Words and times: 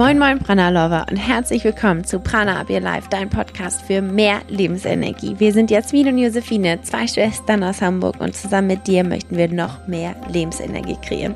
Moin 0.00 0.18
Moin 0.18 0.38
Prana 0.38 0.70
Lover 0.70 1.04
und 1.10 1.18
herzlich 1.18 1.62
willkommen 1.62 2.04
zu 2.04 2.20
Prana 2.20 2.58
Up 2.58 2.70
Your 2.70 2.80
Life, 2.80 3.08
dein 3.10 3.28
Podcast 3.28 3.82
für 3.82 4.00
mehr 4.00 4.40
Lebensenergie. 4.48 5.38
Wir 5.38 5.52
sind 5.52 5.70
Jasmin 5.70 6.08
und 6.08 6.16
Josephine, 6.16 6.80
zwei 6.80 7.06
Schwestern 7.06 7.62
aus 7.62 7.82
Hamburg 7.82 8.18
und 8.18 8.34
zusammen 8.34 8.68
mit 8.68 8.86
dir 8.86 9.04
möchten 9.04 9.36
wir 9.36 9.48
noch 9.48 9.86
mehr 9.88 10.16
Lebensenergie 10.32 10.96
kreieren. 11.02 11.34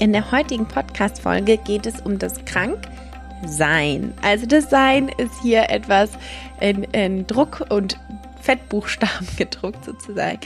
In 0.00 0.12
der 0.12 0.32
heutigen 0.32 0.66
Podcast-Folge 0.66 1.56
geht 1.58 1.86
es 1.86 2.00
um 2.00 2.18
das 2.18 2.44
Kranksein. 2.46 4.12
Also 4.22 4.44
das 4.44 4.68
Sein 4.68 5.08
ist 5.10 5.40
hier 5.40 5.70
etwas 5.70 6.10
in, 6.58 6.82
in 6.82 7.28
Druck 7.28 7.64
und 7.68 7.96
Fettbuchstaben 8.40 9.28
gedruckt 9.36 9.84
sozusagen. 9.84 10.40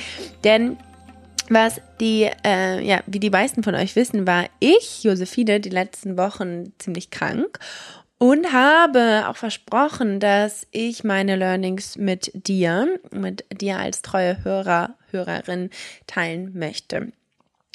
Denn 0.44 0.76
was 1.48 1.80
die, 2.00 2.30
äh, 2.44 2.84
ja, 2.84 3.00
wie 3.06 3.20
die 3.20 3.30
meisten 3.30 3.62
von 3.62 3.74
euch 3.74 3.96
wissen, 3.96 4.26
war 4.26 4.46
ich, 4.60 5.02
Josephine, 5.04 5.60
die 5.60 5.70
letzten 5.70 6.16
Wochen 6.16 6.72
ziemlich 6.78 7.10
krank 7.10 7.58
und 8.18 8.52
habe 8.52 9.24
auch 9.28 9.36
versprochen, 9.36 10.20
dass 10.20 10.66
ich 10.70 11.04
meine 11.04 11.36
Learnings 11.36 11.98
mit 11.98 12.30
dir, 12.46 13.00
mit 13.10 13.44
dir 13.60 13.78
als 13.78 14.02
treue 14.02 14.42
Hörer, 14.44 14.96
Hörerin 15.10 15.70
teilen 16.06 16.52
möchte. 16.58 17.12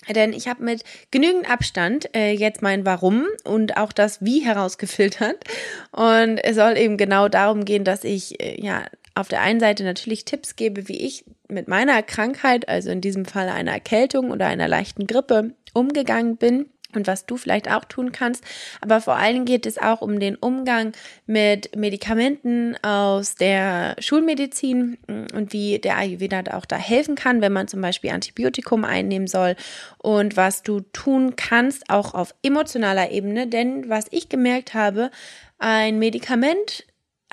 Denn 0.08 0.34
ich 0.34 0.48
habe 0.48 0.63
mit 0.63 0.84
genügend 1.12 1.49
Abstand 1.49 2.16
äh, 2.16 2.32
jetzt 2.32 2.62
mein 2.62 2.86
Warum 2.86 3.26
und 3.44 3.77
auch 3.77 3.91
das 3.91 4.24
Wie 4.24 4.40
herausgefiltert. 4.40 5.44
Und 5.91 6.38
es 6.38 6.55
soll 6.55 6.77
eben 6.77 6.98
genau 6.98 7.27
darum 7.27 7.66
gehen, 7.66 7.84
dass 7.84 8.04
ich 8.04 8.41
äh, 8.41 8.60
ja 8.60 8.86
auf 9.16 9.27
der 9.27 9.41
einen 9.41 9.59
Seite 9.59 9.84
natürlich 9.84 10.26
Tipps 10.26 10.55
gebe, 10.55 10.88
wie 10.88 10.98
ich 10.98 11.26
mit 11.48 11.68
meiner 11.68 12.02
Krankheit, 12.04 12.70
also 12.70 12.90
in 12.90 13.02
diesem 13.02 13.26
Fall 13.26 13.49
einer 13.49 13.72
Erkältung 13.72 14.32
oder 14.32 14.48
einer 14.48 14.68
leichten 14.68 15.08
Grippe, 15.08 15.52
umgegangen 15.73 16.38
bin 16.38 16.68
und 16.96 17.07
was 17.07 17.26
du 17.26 17.37
vielleicht 17.37 17.71
auch 17.71 17.85
tun 17.85 18.12
kannst. 18.12 18.43
Aber 18.82 19.02
vor 19.02 19.15
allem 19.15 19.46
geht 19.46 19.65
es 19.65 19.77
auch 19.77 20.02
um 20.02 20.20
den 20.20 20.35
Umgang 20.35 20.93
mit 21.27 21.76
Medikamenten 21.76 22.76
aus 22.84 23.35
der 23.35 23.96
Schulmedizin 23.99 24.98
und 25.07 25.54
wie 25.54 25.80
der 25.80 25.98
Ayurveda 25.98 26.43
auch 26.54 26.65
da 26.65 26.77
helfen 26.77 27.15
kann, 27.15 27.41
wenn 27.41 27.54
man 27.54 27.68
zum 27.68 27.82
Beispiel 27.82 28.10
Antibiotikum 28.10 28.85
einnehmen 28.85 29.27
soll 29.27 29.55
und 29.98 30.35
was 30.35 30.63
du 30.63 30.80
tun 30.80 31.35
kannst, 31.35 31.90
auch 31.90 32.13
auf 32.13 32.34
emotionaler 32.41 33.12
Ebene. 33.12 33.48
Denn 33.48 33.90
was 33.90 34.05
ich 34.10 34.30
gemerkt 34.30 34.74
habe, 34.74 35.12
ein 35.60 35.99
Medikament 35.99 36.85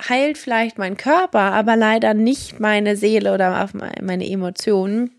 heilt 0.09 0.39
vielleicht 0.39 0.79
mein 0.79 0.97
Körper, 0.97 1.41
aber 1.53 1.77
leider 1.77 2.15
nicht 2.15 2.61
meine 2.61 2.97
Seele 2.97 3.33
oder 3.33 3.69
meine 4.01 4.29
Emotionen 4.29 5.11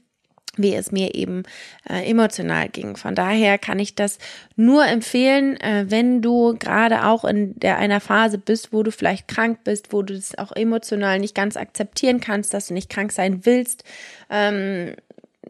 wie 0.57 0.73
es 0.73 0.91
mir 0.91 1.15
eben 1.15 1.43
äh, 1.89 2.09
emotional 2.09 2.69
ging. 2.69 2.95
Von 2.95 3.15
daher 3.15 3.57
kann 3.57 3.79
ich 3.79 3.95
das 3.95 4.17
nur 4.55 4.85
empfehlen, 4.85 5.59
äh, 5.61 5.85
wenn 5.89 6.21
du 6.21 6.55
gerade 6.57 7.05
auch 7.05 7.23
in 7.25 7.57
der 7.59 7.77
einer 7.77 7.99
Phase 7.99 8.37
bist, 8.37 8.73
wo 8.73 8.83
du 8.83 8.91
vielleicht 8.91 9.27
krank 9.27 9.59
bist, 9.63 9.93
wo 9.93 10.01
du 10.01 10.13
es 10.13 10.37
auch 10.37 10.51
emotional 10.55 11.19
nicht 11.19 11.35
ganz 11.35 11.57
akzeptieren 11.57 12.19
kannst, 12.19 12.53
dass 12.53 12.67
du 12.67 12.73
nicht 12.73 12.89
krank 12.89 13.11
sein 13.11 13.45
willst. 13.45 13.83
Ähm, 14.29 14.95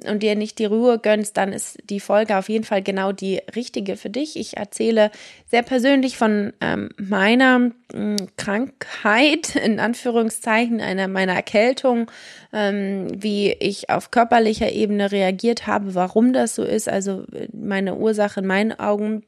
und 0.06 0.24
dir 0.24 0.36
nicht 0.36 0.60
die 0.60 0.66
Ruhe 0.66 1.00
gönnst, 1.00 1.38
dann 1.38 1.54
ist 1.54 1.78
die 1.90 2.00
Folge 2.00 2.38
auf 2.38 2.50
jeden 2.50 2.64
Fall 2.64 2.82
genau 2.82 3.12
die 3.12 3.42
richtige 3.56 3.98
für 3.98 4.10
dich. 4.10 4.36
Ich 4.36 4.58
erzähle 4.58 5.12
sehr 5.46 5.64
persönlich 5.64 6.18
von 6.18 6.54
ähm, 6.62 6.90
meiner 6.98 7.72
hm, 7.94 8.18
Krankheit, 8.38 9.56
in 9.56 9.80
Anführungszeichen, 9.80 10.82
einer 10.82 11.08
meiner 11.08 11.34
Erkältung, 11.34 12.12
ähm, 12.54 13.08
wie 13.16 13.52
ich 13.54 13.90
auf 13.90 14.12
körperlicher 14.12 14.72
Ebene 14.72 15.12
reagiert 15.12 15.68
habe, 15.68 15.96
warum 15.96 16.34
das 16.34 16.56
so 16.56 16.64
ist, 16.64 16.90
also 16.90 17.24
äh, 17.34 17.48
meine 17.54 17.96
Ursache 17.96 18.42
in 18.42 18.48
meinen 18.48 18.80
Augen 18.80 19.24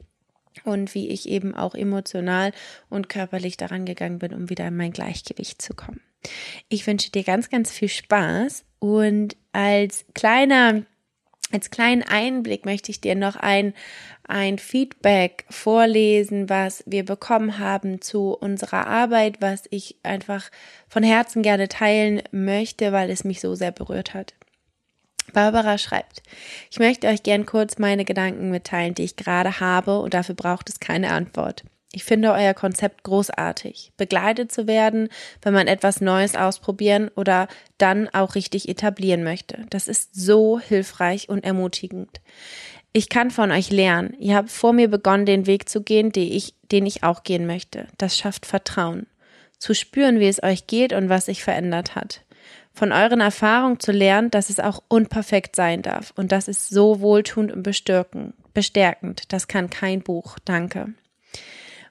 und 0.64 0.94
wie 0.94 1.08
ich 1.08 1.28
eben 1.28 1.54
auch 1.54 1.74
emotional 1.74 2.52
und 2.88 3.08
körperlich 3.08 3.56
daran 3.56 3.84
gegangen 3.84 4.18
bin, 4.18 4.34
um 4.34 4.50
wieder 4.50 4.66
in 4.68 4.76
mein 4.76 4.92
Gleichgewicht 4.92 5.62
zu 5.62 5.74
kommen. 5.74 6.00
Ich 6.68 6.86
wünsche 6.86 7.10
dir 7.10 7.24
ganz, 7.24 7.48
ganz 7.48 7.70
viel 7.70 7.88
Spaß 7.88 8.64
und 8.78 9.36
als 9.52 10.04
kleiner, 10.14 10.82
als 11.52 11.70
kleinen 11.70 12.02
Einblick 12.02 12.64
möchte 12.64 12.90
ich 12.90 13.00
dir 13.00 13.14
noch 13.14 13.36
ein, 13.36 13.74
ein 14.24 14.58
Feedback 14.58 15.44
vorlesen, 15.50 16.48
was 16.48 16.84
wir 16.86 17.04
bekommen 17.04 17.58
haben 17.58 18.00
zu 18.00 18.32
unserer 18.32 18.86
Arbeit, 18.86 19.40
was 19.40 19.64
ich 19.70 19.96
einfach 20.02 20.50
von 20.88 21.02
Herzen 21.02 21.42
gerne 21.42 21.68
teilen 21.68 22.22
möchte, 22.30 22.92
weil 22.92 23.10
es 23.10 23.24
mich 23.24 23.40
so 23.40 23.54
sehr 23.54 23.72
berührt 23.72 24.14
hat. 24.14 24.34
Barbara 25.32 25.78
schreibt, 25.78 26.22
ich 26.70 26.78
möchte 26.78 27.08
euch 27.08 27.22
gern 27.22 27.46
kurz 27.46 27.78
meine 27.78 28.04
Gedanken 28.04 28.50
mitteilen, 28.50 28.94
die 28.94 29.04
ich 29.04 29.16
gerade 29.16 29.60
habe 29.60 30.00
und 30.00 30.14
dafür 30.14 30.34
braucht 30.34 30.68
es 30.68 30.80
keine 30.80 31.12
Antwort. 31.12 31.64
Ich 31.92 32.04
finde 32.04 32.32
euer 32.32 32.54
Konzept 32.54 33.02
großartig, 33.02 33.92
begleitet 33.96 34.52
zu 34.52 34.68
werden, 34.68 35.08
wenn 35.42 35.52
man 35.52 35.66
etwas 35.66 36.00
Neues 36.00 36.36
ausprobieren 36.36 37.10
oder 37.16 37.48
dann 37.78 38.08
auch 38.08 38.36
richtig 38.36 38.68
etablieren 38.68 39.24
möchte. 39.24 39.64
Das 39.70 39.88
ist 39.88 40.14
so 40.14 40.60
hilfreich 40.60 41.28
und 41.28 41.42
ermutigend. 41.42 42.20
Ich 42.92 43.08
kann 43.08 43.30
von 43.30 43.50
euch 43.50 43.70
lernen. 43.70 44.16
Ihr 44.18 44.36
habt 44.36 44.50
vor 44.50 44.72
mir 44.72 44.88
begonnen, 44.88 45.26
den 45.26 45.46
Weg 45.46 45.68
zu 45.68 45.82
gehen, 45.82 46.12
den 46.12 46.30
ich, 46.30 46.54
den 46.70 46.86
ich 46.86 47.02
auch 47.02 47.24
gehen 47.24 47.46
möchte. 47.46 47.86
Das 47.98 48.16
schafft 48.16 48.46
Vertrauen. 48.46 49.06
Zu 49.58 49.74
spüren, 49.74 50.20
wie 50.20 50.28
es 50.28 50.42
euch 50.42 50.66
geht 50.66 50.92
und 50.92 51.08
was 51.08 51.26
sich 51.26 51.42
verändert 51.42 51.94
hat. 51.94 52.22
Von 52.72 52.92
euren 52.92 53.20
Erfahrungen 53.20 53.80
zu 53.80 53.90
lernen, 53.92 54.30
dass 54.30 54.48
es 54.48 54.60
auch 54.60 54.82
unperfekt 54.88 55.54
sein 55.56 55.82
darf. 55.82 56.12
Und 56.16 56.32
das 56.32 56.46
ist 56.46 56.68
so 56.68 57.00
wohltuend 57.00 57.52
und 57.52 57.62
bestärkend. 57.62 59.32
Das 59.32 59.48
kann 59.48 59.70
kein 59.70 60.02
Buch. 60.02 60.38
Danke. 60.44 60.94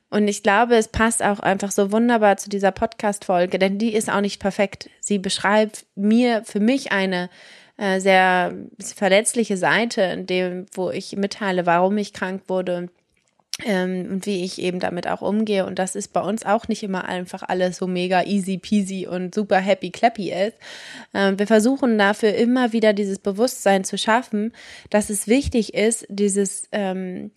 Und 0.09 0.27
ich 0.27 0.41
glaube, 0.41 0.75
es 0.75 0.87
passt 0.87 1.23
auch 1.23 1.39
einfach 1.39 1.71
so 1.71 1.91
wunderbar 1.91 2.37
zu 2.37 2.49
dieser 2.49 2.71
Podcast-Folge, 2.71 3.59
denn 3.59 3.77
die 3.77 3.93
ist 3.93 4.09
auch 4.09 4.21
nicht 4.21 4.39
perfekt. 4.39 4.89
Sie 4.99 5.19
beschreibt 5.19 5.85
mir, 5.95 6.43
für 6.45 6.59
mich 6.59 6.91
eine 6.91 7.29
äh, 7.77 7.99
sehr 7.99 8.53
verletzliche 8.79 9.55
Seite, 9.55 10.01
in 10.01 10.25
dem, 10.25 10.65
wo 10.73 10.89
ich 10.89 11.15
mitteile, 11.15 11.65
warum 11.65 11.97
ich 11.97 12.13
krank 12.13 12.43
wurde 12.47 12.89
ähm, 13.65 14.07
und 14.11 14.25
wie 14.25 14.43
ich 14.43 14.61
eben 14.61 14.79
damit 14.79 15.07
auch 15.07 15.21
umgehe. 15.21 15.65
Und 15.65 15.79
das 15.79 15.95
ist 15.95 16.13
bei 16.13 16.21
uns 16.21 16.45
auch 16.45 16.67
nicht 16.67 16.83
immer 16.83 17.05
einfach 17.05 17.43
alles 17.43 17.77
so 17.77 17.87
mega 17.87 18.23
easy 18.23 18.57
peasy 18.57 19.07
und 19.07 19.35
super 19.35 19.59
happy 19.59 19.91
clappy 19.91 20.31
ist. 20.31 20.57
Ähm, 21.13 21.37
wir 21.39 21.47
versuchen 21.47 21.97
dafür 21.97 22.33
immer 22.35 22.73
wieder 22.73 22.93
dieses 22.93 23.19
Bewusstsein 23.19 23.83
zu 23.83 23.97
schaffen, 23.97 24.53
dass 24.89 25.09
es 25.09 25.27
wichtig 25.27 25.73
ist, 25.73 26.05
dieses 26.09 26.67
ähm, 26.71 27.31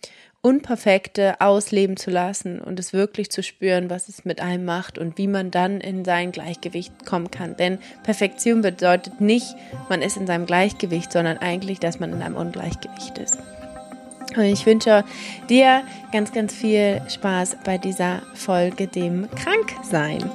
Unperfekte 0.45 1.39
ausleben 1.39 1.95
zu 1.95 2.11
lassen 2.11 2.59
und 2.59 2.77
es 2.77 2.91
wirklich 2.91 3.31
zu 3.31 3.41
spüren, 3.41 3.89
was 3.89 4.09
es 4.09 4.25
mit 4.25 4.41
einem 4.41 4.65
macht 4.65 4.97
und 4.97 5.17
wie 5.17 5.27
man 5.27 5.51
dann 5.51 5.79
in 5.79 6.03
sein 6.03 6.33
Gleichgewicht 6.33 7.05
kommen 7.05 7.31
kann. 7.31 7.55
Denn 7.55 7.79
Perfektion 8.03 8.61
bedeutet 8.61 9.21
nicht, 9.21 9.55
man 9.87 10.01
ist 10.01 10.17
in 10.17 10.27
seinem 10.27 10.45
Gleichgewicht, 10.45 11.13
sondern 11.13 11.37
eigentlich, 11.37 11.79
dass 11.79 12.01
man 12.01 12.11
in 12.11 12.21
einem 12.21 12.35
Ungleichgewicht 12.35 13.17
ist. 13.19 13.37
Und 14.35 14.43
ich 14.43 14.65
wünsche 14.65 15.05
dir 15.49 15.83
ganz, 16.11 16.33
ganz 16.33 16.53
viel 16.53 17.01
Spaß 17.07 17.57
bei 17.63 17.77
dieser 17.77 18.21
Folge, 18.33 18.87
dem 18.87 19.29
Kranksein. 19.31 20.29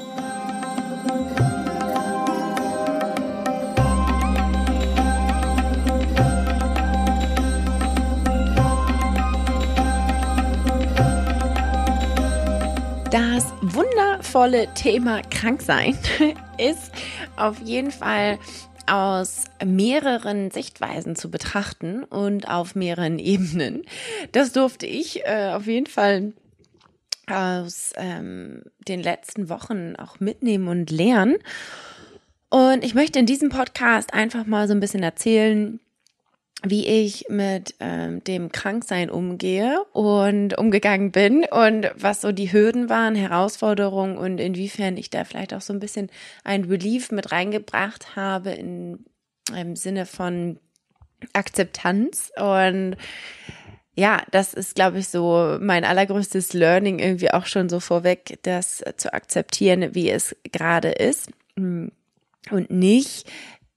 Das 13.10 13.46
wundervolle 13.62 14.68
Thema 14.74 15.22
Kranksein 15.22 15.96
ist 16.58 16.92
auf 17.36 17.58
jeden 17.60 17.90
Fall 17.90 18.38
aus 18.86 19.44
mehreren 19.64 20.50
Sichtweisen 20.50 21.16
zu 21.16 21.30
betrachten 21.30 22.04
und 22.04 22.50
auf 22.50 22.74
mehreren 22.74 23.18
Ebenen. 23.18 23.84
Das 24.32 24.52
durfte 24.52 24.84
ich 24.84 25.24
äh, 25.24 25.52
auf 25.54 25.66
jeden 25.66 25.86
Fall 25.86 26.34
aus 27.26 27.94
ähm, 27.96 28.64
den 28.86 29.02
letzten 29.02 29.48
Wochen 29.48 29.96
auch 29.96 30.20
mitnehmen 30.20 30.68
und 30.68 30.90
lernen. 30.90 31.36
Und 32.50 32.84
ich 32.84 32.94
möchte 32.94 33.18
in 33.18 33.26
diesem 33.26 33.48
Podcast 33.48 34.12
einfach 34.12 34.44
mal 34.44 34.68
so 34.68 34.74
ein 34.74 34.80
bisschen 34.80 35.02
erzählen, 35.02 35.80
wie 36.64 36.86
ich 36.86 37.26
mit 37.28 37.76
ähm, 37.78 38.22
dem 38.24 38.50
Kranksein 38.50 39.10
umgehe 39.10 39.80
und 39.92 40.58
umgegangen 40.58 41.12
bin 41.12 41.44
und 41.44 41.90
was 41.94 42.20
so 42.20 42.32
die 42.32 42.52
Hürden 42.52 42.88
waren, 42.88 43.14
Herausforderungen 43.14 44.18
und 44.18 44.38
inwiefern 44.38 44.96
ich 44.96 45.08
da 45.10 45.24
vielleicht 45.24 45.54
auch 45.54 45.60
so 45.60 45.72
ein 45.72 45.78
bisschen 45.78 46.10
ein 46.42 46.64
Relief 46.64 47.12
mit 47.12 47.30
reingebracht 47.30 48.16
habe 48.16 48.50
in, 48.50 49.04
im 49.54 49.76
Sinne 49.76 50.04
von 50.04 50.58
Akzeptanz. 51.32 52.32
Und 52.36 52.96
ja, 53.94 54.22
das 54.32 54.52
ist, 54.52 54.74
glaube 54.74 54.98
ich, 54.98 55.08
so 55.08 55.58
mein 55.60 55.84
allergrößtes 55.84 56.54
Learning 56.54 56.98
irgendwie 56.98 57.30
auch 57.30 57.46
schon 57.46 57.68
so 57.68 57.78
vorweg, 57.78 58.38
das 58.42 58.82
zu 58.96 59.12
akzeptieren, 59.12 59.94
wie 59.94 60.10
es 60.10 60.36
gerade 60.52 60.90
ist. 60.90 61.30
Und 61.56 61.92
nicht 62.70 63.30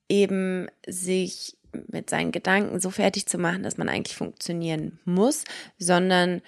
eben 0.09 0.67
sich 0.87 1.57
mit 1.87 2.09
seinen 2.09 2.31
Gedanken 2.31 2.79
so 2.79 2.89
fertig 2.89 3.25
zu 3.27 3.37
machen, 3.37 3.63
dass 3.63 3.77
man 3.77 3.89
eigentlich 3.89 4.15
funktionieren 4.15 4.99
muss, 5.05 5.43
sondern 5.77 6.41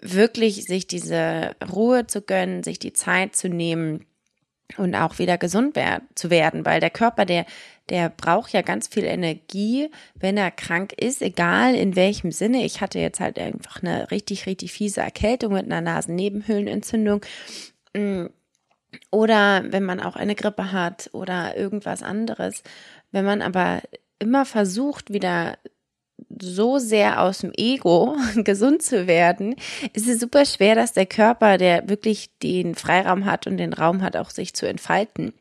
wirklich 0.00 0.64
sich 0.64 0.86
diese 0.86 1.54
Ruhe 1.70 2.06
zu 2.06 2.22
gönnen, 2.22 2.62
sich 2.62 2.78
die 2.78 2.92
Zeit 2.92 3.36
zu 3.36 3.48
nehmen 3.48 4.06
und 4.78 4.94
auch 4.94 5.18
wieder 5.18 5.38
gesund 5.38 5.78
zu 6.14 6.30
werden, 6.30 6.64
weil 6.64 6.80
der 6.80 6.90
Körper, 6.90 7.24
der, 7.24 7.44
der 7.88 8.08
braucht 8.08 8.52
ja 8.52 8.62
ganz 8.62 8.88
viel 8.88 9.04
Energie, 9.04 9.90
wenn 10.14 10.36
er 10.36 10.50
krank 10.50 10.94
ist, 10.94 11.20
egal 11.22 11.74
in 11.74 11.96
welchem 11.96 12.32
Sinne. 12.32 12.64
Ich 12.64 12.80
hatte 12.80 12.98
jetzt 12.98 13.20
halt 13.20 13.38
einfach 13.38 13.82
eine 13.82 14.10
richtig, 14.10 14.46
richtig 14.46 14.72
fiese 14.72 15.00
Erkältung 15.00 15.52
mit 15.52 15.66
einer 15.66 15.80
Nasennebenhöhlenentzündung. 15.80 17.22
Mm. 17.94 18.26
Oder 19.10 19.64
wenn 19.72 19.84
man 19.84 20.00
auch 20.00 20.16
eine 20.16 20.34
Grippe 20.34 20.70
hat 20.72 21.08
oder 21.12 21.56
irgendwas 21.56 22.02
anderes. 22.02 22.62
Wenn 23.10 23.24
man 23.24 23.40
aber 23.40 23.80
immer 24.22 24.44
versucht, 24.44 25.12
wieder 25.12 25.58
so 26.40 26.78
sehr 26.78 27.20
aus 27.20 27.38
dem 27.38 27.52
Ego 27.56 28.16
gesund 28.36 28.82
zu 28.82 29.06
werden, 29.06 29.56
ist 29.92 30.08
es 30.08 30.20
super 30.20 30.46
schwer, 30.46 30.74
dass 30.74 30.92
der 30.92 31.06
Körper, 31.06 31.58
der 31.58 31.88
wirklich 31.88 32.30
den 32.42 32.74
Freiraum 32.74 33.26
hat 33.26 33.46
und 33.46 33.58
den 33.58 33.72
Raum 33.72 34.02
hat, 34.02 34.16
auch 34.16 34.30
sich 34.30 34.54
zu 34.54 34.66
entfalten. 34.66 35.34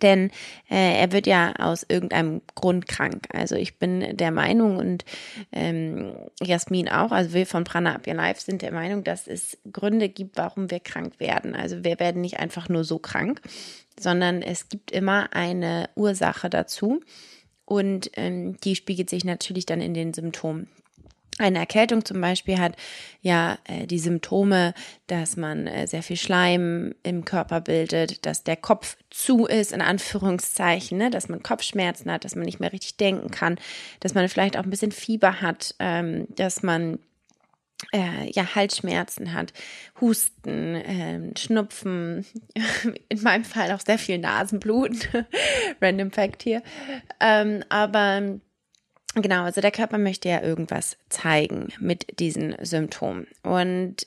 Denn 0.00 0.30
äh, 0.70 1.00
er 1.00 1.12
wird 1.12 1.26
ja 1.26 1.54
aus 1.56 1.84
irgendeinem 1.86 2.40
Grund 2.54 2.88
krank. 2.88 3.26
Also 3.34 3.56
ich 3.56 3.78
bin 3.78 4.16
der 4.16 4.30
Meinung 4.30 4.78
und 4.78 5.04
ähm, 5.52 6.14
Jasmin 6.40 6.88
auch, 6.88 7.12
also 7.12 7.34
wir 7.34 7.46
von 7.46 7.64
Prana 7.64 7.94
Up 7.94 8.06
Your 8.06 8.14
Life 8.14 8.40
sind 8.40 8.62
der 8.62 8.72
Meinung, 8.72 9.04
dass 9.04 9.26
es 9.26 9.58
Gründe 9.70 10.08
gibt, 10.08 10.38
warum 10.38 10.70
wir 10.70 10.80
krank 10.80 11.20
werden. 11.20 11.54
Also 11.54 11.84
wir 11.84 12.00
werden 12.00 12.22
nicht 12.22 12.38
einfach 12.38 12.70
nur 12.70 12.84
so 12.84 12.98
krank, 12.98 13.42
sondern 14.00 14.40
es 14.40 14.70
gibt 14.70 14.90
immer 14.90 15.28
eine 15.32 15.90
Ursache 15.94 16.48
dazu. 16.48 17.00
Und 17.64 18.10
ähm, 18.14 18.56
die 18.60 18.76
spiegelt 18.76 19.10
sich 19.10 19.24
natürlich 19.24 19.66
dann 19.66 19.80
in 19.80 19.94
den 19.94 20.12
Symptomen. 20.12 20.68
Eine 21.38 21.60
Erkältung 21.60 22.04
zum 22.04 22.20
Beispiel 22.20 22.58
hat 22.58 22.76
ja 23.22 23.58
äh, 23.64 23.86
die 23.86 23.98
Symptome, 23.98 24.74
dass 25.06 25.36
man 25.36 25.66
äh, 25.66 25.86
sehr 25.86 26.02
viel 26.02 26.16
Schleim 26.16 26.94
im 27.02 27.24
Körper 27.24 27.62
bildet, 27.62 28.26
dass 28.26 28.44
der 28.44 28.56
Kopf 28.56 28.98
zu 29.08 29.46
ist, 29.46 29.72
in 29.72 29.80
Anführungszeichen, 29.80 30.98
ne? 30.98 31.10
dass 31.10 31.30
man 31.30 31.42
Kopfschmerzen 31.42 32.12
hat, 32.12 32.24
dass 32.24 32.36
man 32.36 32.44
nicht 32.44 32.60
mehr 32.60 32.72
richtig 32.72 32.98
denken 32.98 33.30
kann, 33.30 33.58
dass 34.00 34.12
man 34.14 34.28
vielleicht 34.28 34.58
auch 34.58 34.64
ein 34.64 34.70
bisschen 34.70 34.92
Fieber 34.92 35.40
hat, 35.40 35.74
ähm, 35.78 36.26
dass 36.36 36.62
man 36.62 36.98
äh, 37.92 38.30
ja, 38.30 38.54
Halsschmerzen 38.54 39.32
hat, 39.32 39.52
Husten, 40.00 40.74
äh, 40.74 41.38
Schnupfen, 41.38 42.24
in 43.08 43.22
meinem 43.22 43.44
Fall 43.44 43.72
auch 43.72 43.80
sehr 43.80 43.98
viel 43.98 44.18
Nasenblut, 44.18 45.08
random 45.80 46.10
Fact 46.10 46.42
hier. 46.42 46.62
Ähm, 47.20 47.64
aber 47.68 48.38
genau, 49.14 49.44
also 49.44 49.60
der 49.60 49.70
Körper 49.70 49.98
möchte 49.98 50.28
ja 50.28 50.42
irgendwas 50.42 50.96
zeigen 51.08 51.68
mit 51.78 52.18
diesen 52.18 52.54
Symptomen. 52.60 53.26
Und 53.42 54.06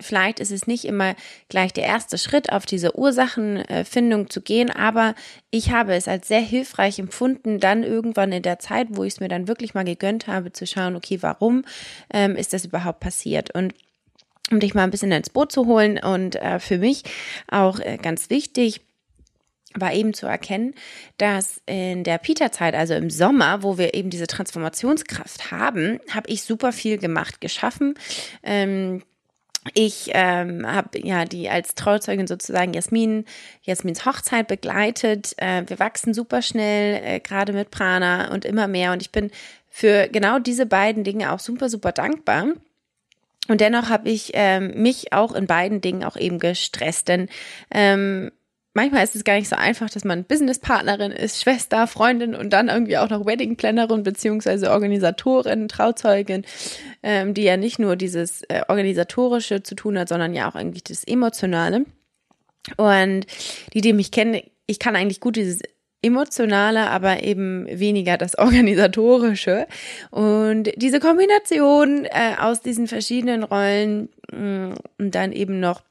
vielleicht 0.00 0.40
ist 0.40 0.50
es 0.50 0.66
nicht 0.66 0.84
immer 0.84 1.14
gleich 1.48 1.72
der 1.72 1.84
erste 1.84 2.18
Schritt, 2.18 2.52
auf 2.52 2.66
diese 2.66 2.98
Ursachenfindung 2.98 4.28
zu 4.28 4.40
gehen, 4.40 4.70
aber 4.70 5.14
ich 5.50 5.70
habe 5.70 5.94
es 5.94 6.08
als 6.08 6.28
sehr 6.28 6.40
hilfreich 6.40 6.98
empfunden, 6.98 7.60
dann 7.60 7.82
irgendwann 7.82 8.32
in 8.32 8.42
der 8.42 8.58
Zeit, 8.58 8.88
wo 8.90 9.04
ich 9.04 9.14
es 9.14 9.20
mir 9.20 9.28
dann 9.28 9.48
wirklich 9.48 9.74
mal 9.74 9.84
gegönnt 9.84 10.26
habe, 10.26 10.52
zu 10.52 10.66
schauen, 10.66 10.96
okay, 10.96 11.18
warum 11.20 11.64
ähm, 12.12 12.36
ist 12.36 12.52
das 12.52 12.64
überhaupt 12.64 13.00
passiert? 13.00 13.54
Und 13.54 13.74
um 14.50 14.60
dich 14.60 14.74
mal 14.74 14.82
ein 14.82 14.90
bisschen 14.90 15.12
ins 15.12 15.30
Boot 15.30 15.52
zu 15.52 15.66
holen 15.66 15.98
und 15.98 16.36
äh, 16.36 16.58
für 16.58 16.78
mich 16.78 17.04
auch 17.48 17.78
äh, 17.78 17.96
ganz 17.96 18.30
wichtig, 18.30 18.80
war 19.76 19.92
eben 19.92 20.14
zu 20.14 20.26
erkennen, 20.26 20.74
dass 21.18 21.60
in 21.66 22.04
der 22.04 22.18
Pita-Zeit, 22.18 22.74
also 22.74 22.94
im 22.94 23.10
Sommer, 23.10 23.62
wo 23.62 23.76
wir 23.76 23.94
eben 23.94 24.10
diese 24.10 24.28
Transformationskraft 24.28 25.50
haben, 25.50 25.98
habe 26.10 26.30
ich 26.30 26.42
super 26.42 26.72
viel 26.72 26.98
gemacht, 26.98 27.40
geschaffen. 27.40 27.94
Ähm, 28.44 29.02
ich 29.72 30.10
ähm, 30.12 30.66
habe 30.66 30.98
ja 30.98 31.24
die 31.24 31.48
als 31.48 31.74
Trauzeugin 31.74 32.26
sozusagen 32.26 32.74
Jasmin, 32.74 33.24
Jasmins 33.62 34.04
Hochzeit 34.04 34.46
begleitet. 34.46 35.32
Äh, 35.38 35.62
wir 35.66 35.78
wachsen 35.78 36.12
super 36.12 36.42
schnell, 36.42 37.00
äh, 37.02 37.20
gerade 37.20 37.54
mit 37.54 37.70
Prana 37.70 38.30
und 38.32 38.44
immer 38.44 38.68
mehr. 38.68 38.92
Und 38.92 39.00
ich 39.00 39.10
bin 39.10 39.30
für 39.70 40.08
genau 40.08 40.38
diese 40.38 40.66
beiden 40.66 41.02
Dinge 41.02 41.32
auch 41.32 41.40
super, 41.40 41.70
super 41.70 41.92
dankbar. 41.92 42.48
Und 43.48 43.60
dennoch 43.60 43.88
habe 43.88 44.10
ich 44.10 44.32
ähm, 44.34 44.82
mich 44.82 45.12
auch 45.12 45.32
in 45.32 45.46
beiden 45.46 45.80
Dingen 45.80 46.04
auch 46.04 46.16
eben 46.16 46.38
gestresst, 46.38 47.08
denn 47.08 47.28
ähm, 47.70 48.30
manchmal 48.74 49.04
ist 49.04 49.16
es 49.16 49.24
gar 49.24 49.34
nicht 49.34 49.48
so 49.48 49.56
einfach, 49.56 49.88
dass 49.88 50.04
man 50.04 50.24
Businesspartnerin 50.24 51.12
ist, 51.12 51.40
Schwester, 51.40 51.86
Freundin 51.86 52.34
und 52.34 52.52
dann 52.52 52.68
irgendwie 52.68 52.98
auch 52.98 53.08
noch 53.08 53.24
Weddingplannerin 53.24 54.02
beziehungsweise 54.02 54.70
Organisatorin, 54.70 55.68
Trauzeugin, 55.68 56.44
ähm, 57.02 57.32
die 57.32 57.44
ja 57.44 57.56
nicht 57.56 57.78
nur 57.78 57.96
dieses 57.96 58.42
äh, 58.42 58.62
organisatorische 58.68 59.62
zu 59.62 59.74
tun 59.74 59.98
hat, 59.98 60.08
sondern 60.08 60.34
ja 60.34 60.50
auch 60.50 60.54
eigentlich 60.54 60.84
das 60.84 61.04
emotionale. 61.04 61.86
Und 62.76 63.26
die, 63.72 63.80
die 63.80 63.92
mich 63.92 64.10
kennen, 64.10 64.42
ich 64.66 64.78
kann 64.78 64.96
eigentlich 64.96 65.20
gut 65.20 65.36
dieses 65.36 65.60
emotionale, 66.02 66.90
aber 66.90 67.22
eben 67.22 67.66
weniger 67.66 68.18
das 68.18 68.36
organisatorische. 68.38 69.66
Und 70.10 70.70
diese 70.76 71.00
Kombination 71.00 72.04
äh, 72.04 72.36
aus 72.38 72.60
diesen 72.60 72.86
verschiedenen 72.86 73.42
Rollen 73.42 74.08
mh, 74.30 74.68
mm, 74.68 74.74
und 74.98 75.14
dann 75.14 75.32
eben 75.32 75.60
noch 75.60 75.82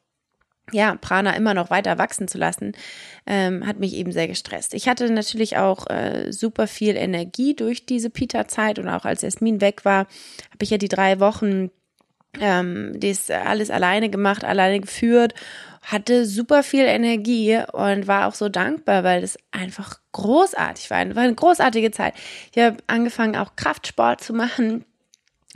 ja, 0.72 0.96
Prana 0.96 1.36
immer 1.36 1.54
noch 1.54 1.70
weiter 1.70 1.98
wachsen 1.98 2.28
zu 2.28 2.38
lassen, 2.38 2.74
ähm, 3.26 3.66
hat 3.66 3.80
mich 3.80 3.94
eben 3.96 4.12
sehr 4.12 4.28
gestresst. 4.28 4.74
Ich 4.74 4.88
hatte 4.88 5.10
natürlich 5.12 5.58
auch 5.58 5.88
äh, 5.88 6.32
super 6.32 6.68
viel 6.68 6.96
Energie 6.96 7.56
durch 7.56 7.86
diese 7.86 8.10
Pita-Zeit 8.10 8.80
und 8.80 8.88
auch 8.88 9.06
als 9.06 9.22
Jasmin 9.22 9.62
weg 9.62 9.86
war, 9.86 10.08
habe 10.52 10.64
ich 10.64 10.70
ja 10.70 10.78
die 10.78 10.88
drei 10.88 11.20
Wochen 11.20 11.70
ähm, 12.40 12.94
das 12.96 13.30
alles 13.30 13.70
alleine 13.70 14.10
gemacht, 14.10 14.44
alleine 14.44 14.80
geführt, 14.80 15.34
hatte 15.84 16.26
super 16.26 16.64
viel 16.64 16.86
Energie 16.86 17.60
und 17.74 18.08
war 18.08 18.28
auch 18.28 18.34
so 18.34 18.50
dankbar, 18.50 19.04
weil 19.04 19.22
das 19.22 19.38
einfach 19.52 20.00
großartig 20.14 20.90
war. 20.90 21.16
War 21.16 21.24
eine 21.24 21.36
großartige 21.36 21.92
Zeit. 21.92 22.14
Ich 22.56 22.64
habe 22.64 22.78
angefangen, 22.88 23.36
auch 23.36 23.56
Kraftsport 23.56 24.22
zu 24.22 24.34
machen 24.34 24.86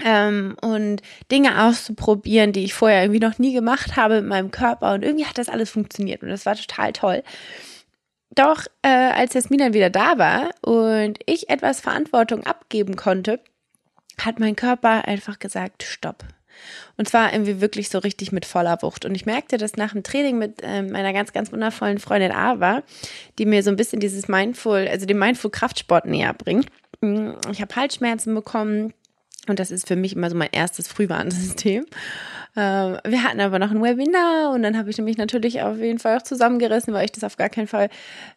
ähm, 0.04 0.56
und 0.62 1.02
Dinge 1.32 1.64
auszuprobieren, 1.66 2.54
die 2.54 2.64
ich 2.64 2.74
vorher 2.74 3.04
irgendwie 3.04 3.20
noch 3.20 3.40
nie 3.40 3.54
gemacht 3.54 3.96
habe 3.96 4.22
mit 4.22 4.30
meinem 4.30 4.52
Körper. 4.52 4.94
Und 4.94 5.04
irgendwie 5.04 5.26
hat 5.26 5.38
das 5.38 5.50
alles 5.50 5.70
funktioniert 5.70 6.22
und 6.24 6.30
das 6.30 6.46
war 6.46 6.56
total 6.56 6.94
toll. 6.94 7.24
Doch 8.30 8.66
äh, 8.84 8.90
als 8.90 9.34
Jasmin 9.34 9.60
dann 9.60 9.74
wieder 9.74 9.90
da 9.90 10.18
war 10.18 10.52
und 10.62 11.20
ich 11.26 11.50
etwas 11.50 11.82
Verantwortung 11.82 12.46
abgeben 12.46 12.96
konnte, 12.96 13.40
hat 14.20 14.40
mein 14.40 14.56
Körper 14.56 15.08
einfach 15.08 15.40
gesagt, 15.40 15.84
stopp. 15.84 16.24
Und 16.98 17.08
zwar 17.08 17.34
irgendwie 17.34 17.62
wirklich 17.62 17.90
so 17.90 18.00
richtig 18.00 18.32
mit 18.32 18.46
voller 18.46 18.82
Wucht. 18.82 19.06
Und 19.06 19.16
ich 19.16 19.26
merkte 19.26 19.58
das 19.58 19.76
nach 19.76 19.94
dem 19.94 20.04
Training 20.04 20.38
mit 20.38 20.62
äh, 20.64 20.82
meiner 20.82 21.14
ganz, 21.14 21.32
ganz 21.34 21.52
wundervollen 21.52 22.00
Freundin 22.00 22.32
Ava, 22.32 22.84
die 23.38 23.46
mir 23.46 23.64
so 23.64 23.70
ein 23.70 23.76
bisschen 23.76 24.00
dieses 24.00 24.28
Mindful, 24.28 24.88
also 24.88 25.06
den 25.06 25.20
Mindful 25.20 25.52
Kraftsport 25.52 26.06
näher 26.06 26.34
bringt. 26.34 26.68
Ich 27.52 27.62
habe 27.62 27.76
Halsschmerzen 27.76 28.34
bekommen, 28.34 28.94
und 29.50 29.60
das 29.60 29.72
ist 29.72 29.88
für 29.88 29.96
mich 29.96 30.16
immer 30.16 30.30
so 30.30 30.36
mein 30.36 30.50
erstes 30.52 30.88
Frühwarnsystem. 30.88 31.86
Ähm, 32.56 32.98
wir 33.06 33.24
hatten 33.24 33.40
aber 33.40 33.60
noch 33.60 33.72
ein 33.72 33.84
Webinar 33.84 34.52
und 34.52 34.64
dann 34.64 34.78
habe 34.78 34.90
ich 34.90 34.98
mich 34.98 35.18
natürlich 35.18 35.62
auf 35.62 35.78
jeden 35.78 36.00
Fall 36.00 36.18
auch 36.18 36.24
zusammengerissen, 36.24 36.94
weil 36.94 37.06
ich 37.06 37.12
das 37.12 37.24
auf 37.24 37.38
gar 37.38 37.50
keinen 37.50 37.68
Fall 37.68 37.90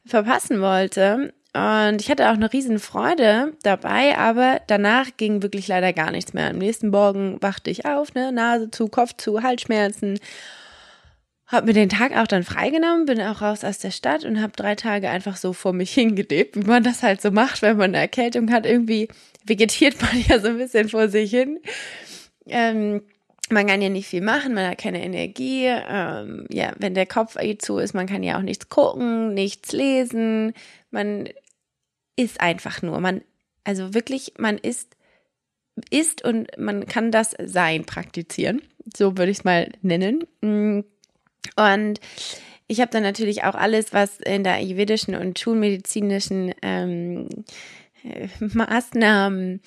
verpassen 0.05 0.61
wollte. 0.61 1.33
Und 1.52 2.00
ich 2.00 2.11
hatte 2.11 2.29
auch 2.29 2.35
eine 2.35 2.52
riesen 2.52 2.79
Freude 2.79 3.55
dabei, 3.62 4.17
aber 4.17 4.61
danach 4.69 5.09
ging 5.17 5.43
wirklich 5.43 5.67
leider 5.67 5.93
gar 5.93 6.12
nichts 6.12 6.33
mehr. 6.33 6.50
Am 6.50 6.59
nächsten 6.59 6.90
Morgen 6.90 7.43
wachte 7.43 7.71
ich 7.71 7.87
auf, 7.87 8.14
ne, 8.14 8.31
Nase 8.31 8.71
zu, 8.71 8.87
Kopf 8.88 9.17
zu, 9.17 9.43
Halsschmerzen. 9.43 10.21
Hab 11.50 11.64
mir 11.66 11.73
den 11.73 11.88
Tag 11.88 12.16
auch 12.16 12.28
dann 12.28 12.45
freigenommen, 12.45 13.07
bin 13.07 13.21
auch 13.21 13.42
raus 13.42 13.64
aus 13.64 13.80
der 13.80 13.90
Stadt 13.90 14.25
und 14.25 14.40
habe 14.40 14.52
drei 14.54 14.76
Tage 14.76 15.11
einfach 15.11 15.37
so 15.37 15.52
vor 15.52 15.73
mich 15.73 15.92
hingelebt, 15.92 16.54
wie 16.54 16.66
man 16.66 16.85
das 16.85 17.02
halt 17.02 17.21
so 17.21 17.33
macht, 17.33 17.61
wenn 17.62 17.76
man 17.76 17.90
eine 17.90 17.99
Erkältung 17.99 18.52
hat. 18.52 18.66
Irgendwie 18.66 19.09
vegetiert 19.45 20.00
man 20.00 20.23
ja 20.28 20.38
so 20.38 20.49
ein 20.49 20.59
bisschen 20.59 20.88
vor 20.88 21.09
sich 21.09 21.30
hin. 21.30 21.59
Ähm, 22.47 23.02
man 23.50 23.66
kann 23.66 23.83
ja 23.83 23.88
nicht 23.88 24.07
viel 24.07 24.21
machen, 24.21 24.54
man 24.54 24.69
hat 24.69 24.78
keine 24.78 25.02
Energie. 25.02 25.66
Ähm, 25.66 26.47
ja, 26.50 26.73
wenn 26.78 26.95
der 26.95 27.07
Kopf 27.07 27.37
eh 27.37 27.59
zu 27.59 27.78
ist, 27.78 27.95
man 27.95 28.07
kann 28.07 28.23
ja 28.23 28.38
auch 28.38 28.42
nichts 28.42 28.69
gucken, 28.69 29.35
nichts 29.35 29.73
lesen. 29.73 30.52
Man 30.92 31.28
ist 32.14 32.40
einfach 32.40 32.80
nur. 32.83 33.00
Man, 33.00 33.23
also 33.64 33.92
wirklich, 33.92 34.35
man 34.38 34.57
ist, 34.57 34.97
ist 35.90 36.23
und 36.23 36.47
man 36.59 36.87
kann 36.87 37.11
das 37.11 37.35
Sein 37.45 37.85
praktizieren. 37.87 38.62
So 38.97 39.19
würde 39.19 39.33
ich 39.33 39.38
es 39.38 39.45
mal 39.45 39.73
nennen. 39.83 40.25
Und 41.57 42.01
ich 42.67 42.81
habe 42.81 42.91
dann 42.91 43.03
natürlich 43.03 43.43
auch 43.45 43.55
alles, 43.55 43.93
was 43.93 44.21
in 44.21 44.45
der 44.45 44.55
ayurvedischen 44.55 45.15
und 45.17 45.39
schulmedizinischen 45.39 46.55
ähm, 46.63 47.29
äh, 48.05 48.29
Maßnahmen, 48.39 49.61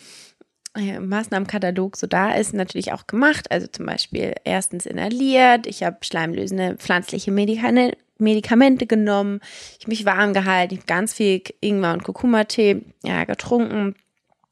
äh, 0.76 1.00
Maßnahmenkatalog 1.00 1.98
so 1.98 2.08
da 2.08 2.34
ist, 2.34 2.54
natürlich 2.54 2.94
auch 2.94 3.06
gemacht. 3.08 3.52
Also 3.52 3.68
zum 3.68 3.86
Beispiel 3.86 4.34
erstens 4.46 4.86
inhaliert, 4.86 5.68
ich 5.68 5.84
habe 5.84 5.98
schleimlösende 6.02 6.78
pflanzliche 6.78 7.32
Medikamente, 7.32 7.98
Medikamente 8.20 8.88
genommen, 8.88 9.42
ich 9.78 9.86
habe 9.86 9.92
mich 9.92 10.06
warm 10.06 10.34
gehalten, 10.34 10.76
ich 10.76 10.80
habe 10.82 10.88
ganz 10.88 11.14
viel 11.14 11.42
Ingwer 11.60 11.94
und 11.94 12.04
Kurkuma-Tee 12.04 12.84
ja, 13.04 13.26
getrunken 13.26 13.96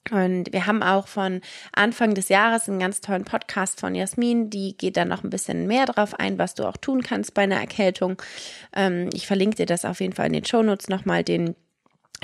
Und 0.10 0.52
wir 0.52 0.66
haben 0.66 0.82
auch 0.82 1.08
von 1.08 1.42
Anfang 1.74 2.16
des 2.16 2.30
Jahres 2.30 2.68
einen 2.68 2.80
ganz 2.80 3.02
tollen 3.02 3.24
Podcast 3.24 3.80
von 3.80 3.94
Jasmin, 3.94 4.50
die 4.50 4.76
geht 4.76 4.98
dann 4.98 5.10
noch 5.10 5.24
ein 5.24 5.30
bisschen 5.30 5.68
mehr 5.68 5.86
drauf 5.86 6.20
ein, 6.20 6.40
was 6.40 6.56
du 6.56 6.66
auch 6.66 6.78
tun 6.78 7.04
kannst 7.04 7.34
bei 7.36 7.44
einer 7.44 7.60
Erkältung. 7.60 8.22
Ähm, 8.76 9.10
ich 9.14 9.28
verlinke 9.28 9.58
dir 9.58 9.68
das 9.68 9.86
auf 9.86 10.02
jeden 10.02 10.14
Fall 10.14 10.28
in 10.28 10.34
den 10.34 10.46
Shownotes 10.46 10.90
nochmal, 10.90 11.24
den 11.24 11.56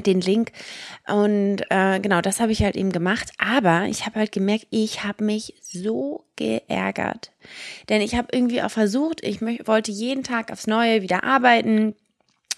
den 0.05 0.21
Link. 0.21 0.51
Und 1.07 1.63
äh, 1.69 1.99
genau, 1.99 2.21
das 2.21 2.39
habe 2.39 2.51
ich 2.51 2.61
halt 2.61 2.75
eben 2.75 2.91
gemacht. 2.91 3.31
Aber 3.37 3.85
ich 3.85 4.05
habe 4.05 4.19
halt 4.19 4.31
gemerkt, 4.31 4.67
ich 4.69 5.03
habe 5.03 5.23
mich 5.23 5.55
so 5.61 6.25
geärgert. 6.35 7.31
Denn 7.89 8.01
ich 8.01 8.15
habe 8.15 8.27
irgendwie 8.31 8.61
auch 8.61 8.71
versucht, 8.71 9.23
ich 9.23 9.41
wollte 9.41 9.91
jeden 9.91 10.23
Tag 10.23 10.51
aufs 10.51 10.67
Neue 10.67 11.01
wieder 11.01 11.23
arbeiten. 11.23 11.95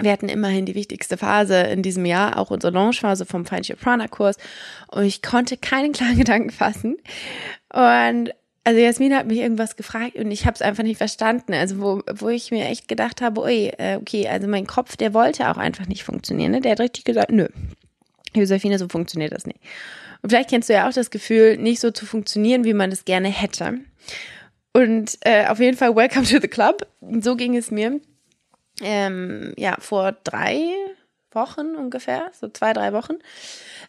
Wir 0.02 0.12
hatten 0.12 0.30
immerhin 0.30 0.66
die 0.66 0.76
wichtigste 0.76 1.18
Phase 1.18 1.58
in 1.58 1.84
diesem 1.84 2.06
Jahr, 2.06 2.38
auch 2.38 2.52
unsere 2.52 2.72
Launchphase 2.72 3.26
vom 3.26 3.46
Financial 3.46 3.78
Prana 3.78 4.08
Kurs. 4.08 4.38
Und 4.92 5.04
ich 5.04 5.22
konnte 5.22 5.58
keinen 5.58 5.92
klaren 5.94 6.18
Gedanken 6.18 6.52
fassen. 6.52 6.98
Und 7.74 8.32
also 8.64 8.80
Jasmin 8.80 9.16
hat 9.16 9.28
mich 9.28 9.40
irgendwas 9.40 9.76
gefragt 9.76 10.16
und 10.16 10.32
ich 10.32 10.46
habe 10.46 10.54
es 10.54 10.62
einfach 10.62 10.84
nicht 10.84 10.98
verstanden. 10.98 11.54
Also 11.54 11.82
wo, 11.82 12.02
wo 12.14 12.30
ich 12.30 12.52
mir 12.52 12.66
echt 12.66 12.88
gedacht 12.88 13.22
habe, 13.22 13.42
ui, 13.42 13.72
äh, 13.78 13.98
okay, 13.98 14.28
also 14.28 14.48
mein 14.48 14.68
Kopf, 14.68 14.96
der 14.96 15.14
wollte 15.14 15.50
auch 15.50 15.58
einfach 15.58 15.88
nicht 15.88 16.04
funktionieren. 16.04 16.52
Ne? 16.52 16.62
Der 16.62 16.74
hat 16.74 16.80
richtig 16.80 17.04
gesagt, 17.04 17.32
nö, 17.32 17.48
Josephine, 18.36 18.78
so 18.78 18.88
funktioniert 18.88 19.34
das 19.34 19.46
nicht. 19.46 19.60
Und 20.22 20.30
vielleicht 20.30 20.50
kennst 20.50 20.70
du 20.70 20.74
ja 20.74 20.88
auch 20.88 20.94
das 20.94 21.10
Gefühl, 21.10 21.58
nicht 21.58 21.80
so 21.80 21.92
zu 21.92 22.06
funktionieren, 22.06 22.64
wie 22.64 22.74
man 22.74 22.92
es 22.92 23.06
gerne 23.06 23.30
hätte. 23.30 23.80
Und 24.74 25.18
äh, 25.22 25.48
auf 25.48 25.60
jeden 25.60 25.78
Fall, 25.78 25.96
welcome 25.96 26.26
to 26.26 26.40
the 26.40 26.48
club. 26.48 26.88
So 27.22 27.36
ging 27.36 27.56
es 27.56 27.72
mir. 27.72 28.00
Ähm, 28.82 29.54
ja, 29.58 29.76
vor 29.80 30.14
drei 30.24 30.74
Wochen 31.32 31.76
ungefähr, 31.76 32.32
so 32.40 32.48
zwei, 32.50 32.74
drei 32.74 32.94
Wochen. 32.94 33.16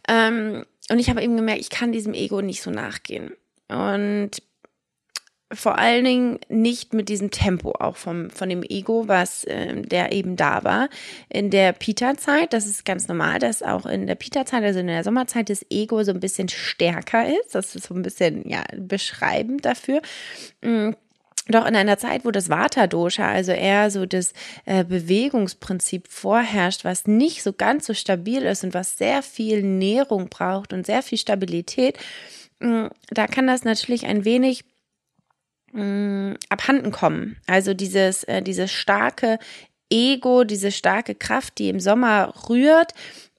Ähm, 0.08 0.64
und 0.90 0.98
ich 0.98 1.08
habe 1.08 1.22
eben 1.22 1.36
gemerkt, 1.36 1.60
ich 1.60 1.70
kann 1.70 1.92
diesem 1.92 2.14
Ego 2.14 2.40
nicht 2.40 2.62
so 2.62 2.70
nachgehen. 2.70 3.32
Und 3.68 4.42
vor 5.52 5.78
allen 5.78 6.04
Dingen 6.04 6.38
nicht 6.48 6.94
mit 6.94 7.08
diesem 7.08 7.30
Tempo 7.30 7.72
auch 7.72 7.96
vom, 7.96 8.30
von 8.30 8.48
dem 8.48 8.62
Ego, 8.62 9.08
was 9.08 9.44
äh, 9.44 9.82
der 9.82 10.12
eben 10.12 10.36
da 10.36 10.62
war. 10.62 10.88
In 11.28 11.50
der 11.50 11.72
Pita-Zeit, 11.72 12.52
das 12.52 12.66
ist 12.66 12.84
ganz 12.84 13.08
normal, 13.08 13.40
dass 13.40 13.62
auch 13.62 13.84
in 13.86 14.06
der 14.06 14.14
Pita-Zeit, 14.14 14.62
also 14.62 14.78
in 14.78 14.86
der 14.86 15.02
Sommerzeit, 15.02 15.50
das 15.50 15.66
Ego 15.70 16.04
so 16.04 16.12
ein 16.12 16.20
bisschen 16.20 16.48
stärker 16.48 17.26
ist. 17.26 17.54
Das 17.54 17.74
ist 17.74 17.86
so 17.86 17.94
ein 17.94 18.02
bisschen, 18.02 18.48
ja, 18.48 18.62
beschreibend 18.76 19.64
dafür. 19.64 20.02
Mhm. 20.62 20.94
Doch 21.50 21.66
in 21.66 21.74
einer 21.74 21.98
Zeit, 21.98 22.24
wo 22.24 22.30
das 22.30 22.48
Vata-Dosha, 22.48 23.28
also 23.28 23.52
eher 23.52 23.90
so 23.90 24.06
das 24.06 24.32
äh, 24.66 24.84
Bewegungsprinzip 24.84 26.06
vorherrscht, 26.08 26.84
was 26.84 27.06
nicht 27.06 27.42
so 27.42 27.52
ganz 27.52 27.86
so 27.86 27.94
stabil 27.94 28.42
ist 28.42 28.62
und 28.62 28.74
was 28.74 28.96
sehr 28.96 29.22
viel 29.22 29.62
Nährung 29.62 30.28
braucht 30.28 30.72
und 30.72 30.86
sehr 30.86 31.02
viel 31.02 31.18
Stabilität, 31.18 31.98
mm, 32.60 32.86
da 33.10 33.26
kann 33.26 33.46
das 33.46 33.64
natürlich 33.64 34.06
ein 34.06 34.24
wenig 34.24 34.64
mm, 35.72 36.34
abhanden 36.48 36.92
kommen. 36.92 37.36
Also 37.46 37.74
dieses, 37.74 38.24
äh, 38.24 38.42
dieses 38.42 38.70
starke 38.70 39.38
Ego, 39.90 40.44
diese 40.44 40.70
starke 40.70 41.14
Kraft, 41.16 41.58
die 41.58 41.68
im 41.68 41.80
Sommer 41.80 42.32
rührt, 42.48 42.94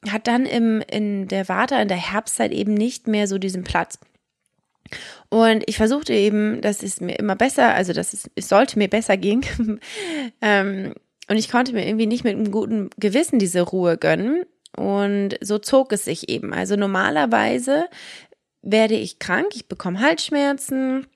hat 0.09 0.27
dann 0.27 0.45
im, 0.45 0.81
in 0.81 1.27
der 1.27 1.47
Vata, 1.47 1.81
in 1.81 1.87
der 1.87 1.97
Herbstzeit 1.97 2.51
eben 2.51 2.73
nicht 2.73 3.07
mehr 3.07 3.27
so 3.27 3.37
diesen 3.37 3.63
Platz. 3.63 3.99
Und 5.29 5.63
ich 5.67 5.77
versuchte 5.77 6.13
eben, 6.13 6.61
dass 6.61 6.83
es 6.83 7.01
mir 7.01 7.17
immer 7.17 7.35
besser, 7.35 7.73
also 7.73 7.93
dass 7.93 8.13
es, 8.13 8.29
es 8.35 8.49
sollte 8.49 8.77
mir 8.77 8.89
besser 8.89 9.17
gehen. 9.17 9.45
ähm, 10.41 10.93
und 11.29 11.37
ich 11.37 11.49
konnte 11.49 11.73
mir 11.73 11.87
irgendwie 11.87 12.07
nicht 12.07 12.23
mit 12.23 12.35
einem 12.35 12.51
guten 12.51 12.89
Gewissen 12.97 13.39
diese 13.39 13.61
Ruhe 13.61 13.97
gönnen. 13.97 14.43
Und 14.75 15.37
so 15.41 15.57
zog 15.57 15.91
es 15.93 16.05
sich 16.05 16.29
eben. 16.29 16.53
Also 16.53 16.75
normalerweise 16.75 17.85
werde 18.61 18.95
ich 18.95 19.19
krank, 19.19 19.47
ich 19.53 19.67
bekomme 19.67 19.99
Halsschmerzen, 19.99 21.07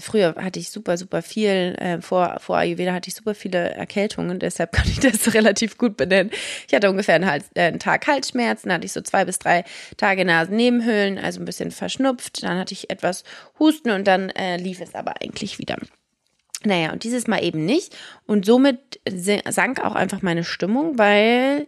Früher 0.00 0.34
hatte 0.36 0.58
ich 0.58 0.70
super, 0.70 0.96
super 0.96 1.22
viel, 1.22 1.76
äh, 1.78 2.00
vor, 2.00 2.38
vor 2.40 2.56
Ayurveda 2.56 2.92
hatte 2.92 3.08
ich 3.08 3.14
super 3.14 3.34
viele 3.34 3.70
Erkältungen, 3.70 4.40
deshalb 4.40 4.72
kann 4.72 4.88
ich 4.88 4.98
das 4.98 5.34
relativ 5.34 5.78
gut 5.78 5.96
benennen. 5.96 6.32
Ich 6.66 6.74
hatte 6.74 6.90
ungefähr 6.90 7.14
einen, 7.14 7.26
Hals, 7.26 7.46
äh, 7.54 7.62
einen 7.62 7.78
Tag 7.78 8.06
Halsschmerzen, 8.06 8.72
hatte 8.72 8.86
ich 8.86 8.92
so 8.92 9.02
zwei 9.02 9.24
bis 9.24 9.38
drei 9.38 9.64
Tage 9.96 10.24
Nasennebenhöhlen, 10.24 11.18
also 11.18 11.40
ein 11.40 11.44
bisschen 11.44 11.70
verschnupft, 11.70 12.42
dann 12.42 12.58
hatte 12.58 12.74
ich 12.74 12.90
etwas 12.90 13.22
Husten 13.58 13.90
und 13.90 14.06
dann 14.06 14.30
äh, 14.30 14.56
lief 14.56 14.80
es 14.80 14.94
aber 14.94 15.20
eigentlich 15.22 15.58
wieder. 15.58 15.76
Naja, 16.64 16.92
und 16.92 17.04
dieses 17.04 17.26
Mal 17.26 17.44
eben 17.44 17.64
nicht. 17.64 17.94
Und 18.26 18.46
somit 18.46 19.00
sank 19.06 19.84
auch 19.84 19.94
einfach 19.94 20.22
meine 20.22 20.44
Stimmung, 20.44 20.98
weil 20.98 21.66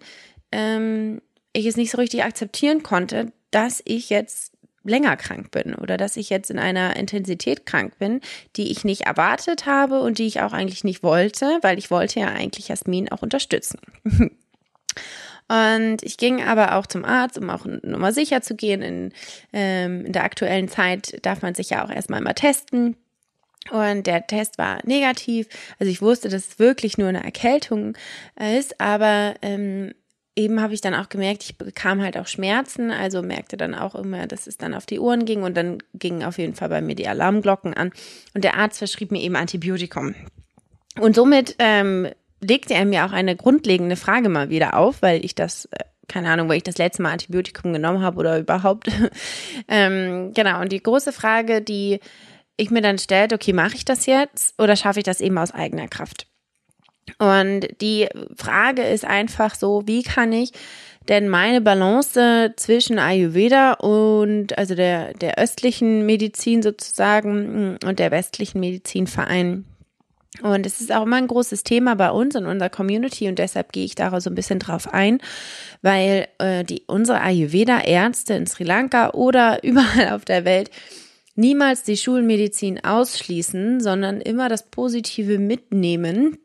ähm, 0.52 1.20
ich 1.52 1.66
es 1.66 1.76
nicht 1.76 1.90
so 1.90 1.98
richtig 1.98 2.24
akzeptieren 2.24 2.82
konnte, 2.82 3.32
dass 3.50 3.82
ich 3.84 4.10
jetzt 4.10 4.55
länger 4.88 5.16
krank 5.16 5.50
bin 5.50 5.74
oder 5.74 5.96
dass 5.96 6.16
ich 6.16 6.30
jetzt 6.30 6.50
in 6.50 6.58
einer 6.58 6.96
Intensität 6.96 7.66
krank 7.66 7.98
bin, 7.98 8.20
die 8.56 8.70
ich 8.70 8.84
nicht 8.84 9.02
erwartet 9.02 9.66
habe 9.66 10.00
und 10.00 10.18
die 10.18 10.26
ich 10.26 10.40
auch 10.40 10.52
eigentlich 10.52 10.84
nicht 10.84 11.02
wollte, 11.02 11.58
weil 11.62 11.78
ich 11.78 11.90
wollte 11.90 12.20
ja 12.20 12.28
eigentlich 12.28 12.68
Jasmin 12.68 13.10
auch 13.10 13.22
unterstützen. 13.22 13.78
Und 15.48 16.02
ich 16.02 16.16
ging 16.16 16.42
aber 16.42 16.74
auch 16.74 16.86
zum 16.86 17.04
Arzt, 17.04 17.38
um 17.38 17.50
auch 17.50 17.64
nochmal 17.64 18.12
sicher 18.12 18.42
zu 18.42 18.56
gehen. 18.56 18.82
In, 18.82 19.12
ähm, 19.52 20.04
in 20.04 20.12
der 20.12 20.24
aktuellen 20.24 20.68
Zeit 20.68 21.24
darf 21.24 21.42
man 21.42 21.54
sich 21.54 21.70
ja 21.70 21.84
auch 21.84 21.90
erstmal 21.90 22.20
mal 22.20 22.32
testen. 22.32 22.96
Und 23.70 24.06
der 24.06 24.26
Test 24.26 24.58
war 24.58 24.78
negativ. 24.84 25.48
Also 25.78 25.90
ich 25.90 26.02
wusste, 26.02 26.28
dass 26.28 26.48
es 26.48 26.58
wirklich 26.58 26.98
nur 26.98 27.08
eine 27.08 27.22
Erkältung 27.22 27.96
ist, 28.36 28.80
aber 28.80 29.34
ähm, 29.42 29.92
eben 30.36 30.60
habe 30.60 30.74
ich 30.74 30.82
dann 30.82 30.94
auch 30.94 31.08
gemerkt, 31.08 31.42
ich 31.44 31.58
bekam 31.58 32.02
halt 32.02 32.16
auch 32.16 32.26
Schmerzen, 32.26 32.90
also 32.90 33.22
merkte 33.22 33.56
dann 33.56 33.74
auch 33.74 33.94
immer, 33.94 34.26
dass 34.26 34.46
es 34.46 34.58
dann 34.58 34.74
auf 34.74 34.86
die 34.86 35.00
Ohren 35.00 35.24
ging 35.24 35.42
und 35.42 35.56
dann 35.56 35.78
gingen 35.94 36.22
auf 36.22 36.38
jeden 36.38 36.54
Fall 36.54 36.68
bei 36.68 36.82
mir 36.82 36.94
die 36.94 37.08
Alarmglocken 37.08 37.74
an 37.74 37.90
und 38.34 38.44
der 38.44 38.56
Arzt 38.56 38.78
verschrieb 38.78 39.10
mir 39.10 39.22
eben 39.22 39.34
Antibiotikum. 39.34 40.14
Und 41.00 41.16
somit 41.16 41.56
ähm, 41.58 42.08
legte 42.40 42.74
er 42.74 42.84
mir 42.84 43.06
auch 43.06 43.12
eine 43.12 43.34
grundlegende 43.34 43.96
Frage 43.96 44.28
mal 44.28 44.50
wieder 44.50 44.76
auf, 44.76 45.02
weil 45.02 45.24
ich 45.24 45.34
das, 45.34 45.66
äh, 45.66 45.84
keine 46.06 46.30
Ahnung, 46.30 46.48
wo 46.48 46.52
ich 46.52 46.62
das 46.62 46.78
letzte 46.78 47.02
Mal 47.02 47.12
Antibiotikum 47.12 47.72
genommen 47.72 48.02
habe 48.02 48.18
oder 48.18 48.38
überhaupt. 48.38 48.88
ähm, 49.68 50.32
genau, 50.34 50.60
und 50.60 50.70
die 50.70 50.82
große 50.82 51.12
Frage, 51.12 51.62
die 51.62 52.00
ich 52.58 52.70
mir 52.70 52.82
dann 52.82 52.98
stellte, 52.98 53.34
okay, 53.34 53.52
mache 53.52 53.74
ich 53.74 53.84
das 53.84 54.06
jetzt 54.06 54.60
oder 54.60 54.76
schaffe 54.76 55.00
ich 55.00 55.04
das 55.04 55.20
eben 55.20 55.36
aus 55.38 55.52
eigener 55.52 55.88
Kraft? 55.88 56.26
Und 57.18 57.68
die 57.80 58.08
Frage 58.36 58.82
ist 58.82 59.04
einfach 59.04 59.54
so, 59.54 59.82
wie 59.86 60.02
kann 60.02 60.32
ich 60.32 60.52
denn 61.08 61.28
meine 61.28 61.60
Balance 61.60 62.52
zwischen 62.56 62.98
Ayurveda 62.98 63.74
und 63.74 64.58
also 64.58 64.74
der, 64.74 65.14
der 65.14 65.38
östlichen 65.38 66.04
Medizin 66.04 66.62
sozusagen 66.62 67.78
und 67.84 67.98
der 67.98 68.10
westlichen 68.10 68.60
Medizin 68.60 69.06
vereinen? 69.06 69.64
Und 70.42 70.66
es 70.66 70.82
ist 70.82 70.92
auch 70.92 71.04
immer 71.04 71.16
ein 71.16 71.28
großes 71.28 71.62
Thema 71.62 71.94
bei 71.94 72.10
uns 72.10 72.34
in 72.34 72.44
unserer 72.44 72.68
Community 72.68 73.28
und 73.28 73.38
deshalb 73.38 73.72
gehe 73.72 73.86
ich 73.86 73.94
da 73.94 74.20
so 74.20 74.28
ein 74.28 74.34
bisschen 74.34 74.58
drauf 74.58 74.92
ein, 74.92 75.20
weil 75.80 76.28
äh, 76.38 76.62
die 76.62 76.82
unsere 76.86 77.22
Ayurveda-Ärzte 77.22 78.34
in 78.34 78.46
Sri 78.46 78.64
Lanka 78.64 79.10
oder 79.10 79.62
überall 79.64 80.10
auf 80.14 80.26
der 80.26 80.44
Welt 80.44 80.70
niemals 81.36 81.84
die 81.84 81.96
Schulmedizin 81.96 82.84
ausschließen, 82.84 83.80
sondern 83.80 84.20
immer 84.20 84.48
das 84.48 84.64
Positive 84.64 85.38
mitnehmen 85.38 86.36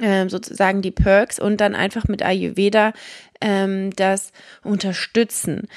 ähm, 0.00 0.28
sozusagen 0.28 0.82
die 0.82 0.90
Perks 0.90 1.38
und 1.38 1.60
dann 1.60 1.74
einfach 1.74 2.08
mit 2.08 2.22
Ayurveda 2.22 2.92
ähm, 3.40 3.90
das 3.96 4.32
unterstützen 4.62 5.68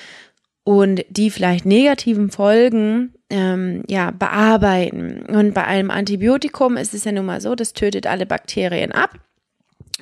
und 0.63 1.05
die 1.09 1.29
vielleicht 1.29 1.65
negativen 1.65 2.29
Folgen 2.29 3.13
ähm, 3.29 3.83
ja 3.88 4.12
bearbeiten. 4.12 5.25
Und 5.27 5.53
bei 5.53 5.63
einem 5.63 5.91
Antibiotikum 5.91 6.77
ist 6.77 6.93
es 6.93 7.05
ja 7.05 7.12
nun 7.12 7.25
mal 7.25 7.41
so, 7.41 7.55
das 7.55 7.74
tötet 7.74 8.05
alle 8.07 8.25
Bakterien 8.25 8.91
ab 8.91 9.19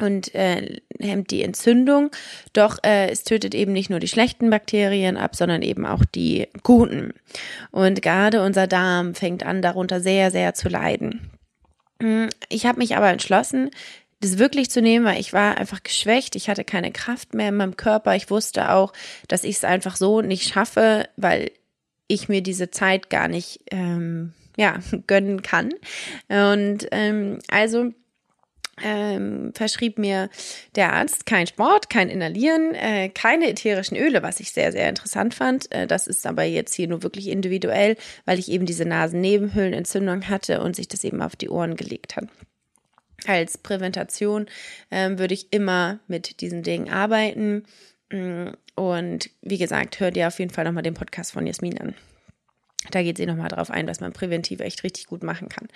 und 0.02 0.34
äh, 0.36 0.82
hemmt 1.00 1.32
die 1.32 1.44
Entzündung. 1.44 2.12
Doch 2.54 2.80
äh, 2.84 3.10
es 3.10 3.24
tötet 3.24 3.54
eben 3.54 3.74
nicht 3.74 3.90
nur 3.90 4.00
die 4.00 4.08
schlechten 4.08 4.50
Bakterien 4.50 5.18
ab, 5.18 5.36
sondern 5.36 5.62
eben 5.62 5.86
auch 5.86 6.04
die 6.04 6.48
guten. 6.64 7.14
Und 7.72 8.02
gerade 8.02 8.42
unser 8.42 8.68
Darm 8.68 9.16
fängt 9.16 9.46
an, 9.46 9.62
darunter 9.62 10.02
sehr, 10.02 10.32
sehr 10.32 10.54
zu 10.54 10.70
leiden. 10.70 11.30
Hm, 12.02 12.30
ich 12.50 12.66
habe 12.66 12.80
mich 12.80 12.98
aber 12.98 13.10
entschlossen, 13.10 13.70
das 14.22 14.38
wirklich 14.38 14.70
zu 14.70 14.82
nehmen, 14.82 15.06
weil 15.06 15.20
ich 15.20 15.34
war 15.34 15.58
einfach 15.58 15.84
geschwächt, 15.84 16.36
ich 16.36 16.50
hatte 16.50 16.64
keine 16.64 16.92
Kraft 16.92 17.34
mehr 17.34 17.50
in 17.50 17.56
meinem 17.56 17.78
Körper. 17.78 18.16
Ich 18.16 18.30
wusste 18.30 18.72
auch, 18.72 18.94
dass 19.28 19.44
ich 19.44 19.58
es 19.58 19.64
einfach 19.64 19.96
so 19.96 20.22
nicht 20.22 20.48
schaffe, 20.48 21.08
weil 21.18 21.52
ich 22.08 22.30
mir 22.30 22.42
diese 22.42 22.72
Zeit 22.72 23.10
gar 23.10 23.28
nicht 23.28 23.62
ähm, 23.72 24.34
ja 24.58 24.80
gönnen 25.08 25.42
kann. 25.42 25.74
Und 26.30 26.88
ähm, 26.92 27.40
also 27.50 27.92
ähm, 28.84 29.54
verschrieb 29.54 29.98
mir 29.98 30.30
der 30.76 30.94
Arzt 30.94 31.26
kein 31.26 31.48
Sport, 31.48 31.90
kein 31.90 32.10
Inhalieren, 32.10 32.76
äh, 32.76 33.10
keine 33.10 33.50
ätherischen 33.50 33.96
Öle, 33.96 34.22
was 34.22 34.42
ich 34.42 34.52
sehr, 34.52 34.74
sehr 34.74 34.90
interessant 34.90 35.34
fand. 35.34 35.72
Äh, 35.72 35.88
das 35.88 36.08
ist 36.08 36.26
aber 36.28 36.44
jetzt 36.44 36.74
hier 36.74 36.88
nur 36.88 37.02
wirklich 37.02 37.30
individuell, 37.30 37.96
weil 38.26 38.38
ich 38.38 38.52
eben 38.52 38.66
diese 38.66 38.86
Nasennebenhöhlenentzündung 38.86 40.28
hatte 40.28 40.62
und 40.62 40.76
sich 40.76 40.90
das 40.90 41.04
eben 41.04 41.22
auf 41.22 41.36
die 41.38 41.50
Ohren 41.50 41.76
gelegt 41.76 42.18
hat 42.18 42.28
als 43.28 43.58
Präventation 43.58 44.48
ähm, 44.92 45.20
würde 45.20 45.34
ich 45.34 45.52
immer 45.52 46.00
mit 46.08 46.42
diesen 46.42 46.64
Dingen 46.64 46.90
arbeiten. 46.90 47.64
Mm, 48.12 48.50
und 48.76 49.30
wie 49.42 49.58
gesagt, 49.58 50.00
hört 50.00 50.18
ihr 50.18 50.28
auf 50.28 50.40
jeden 50.40 50.52
Fall 50.52 50.66
nochmal 50.66 50.84
den 50.84 50.94
Podcast 50.94 51.32
von 51.32 51.48
Jasmin 51.48 51.80
an. 51.80 51.96
Da 52.92 53.02
geht 53.02 53.18
sie 53.18 53.26
nochmal 53.26 53.50
drauf 53.50 53.72
ein, 53.72 53.88
was 53.88 54.00
man 54.00 54.14
präventiv 54.14 54.60
echt 54.60 54.84
richtig 54.84 55.08
gut 55.08 55.24
machen 55.24 55.50
kann. 55.50 55.68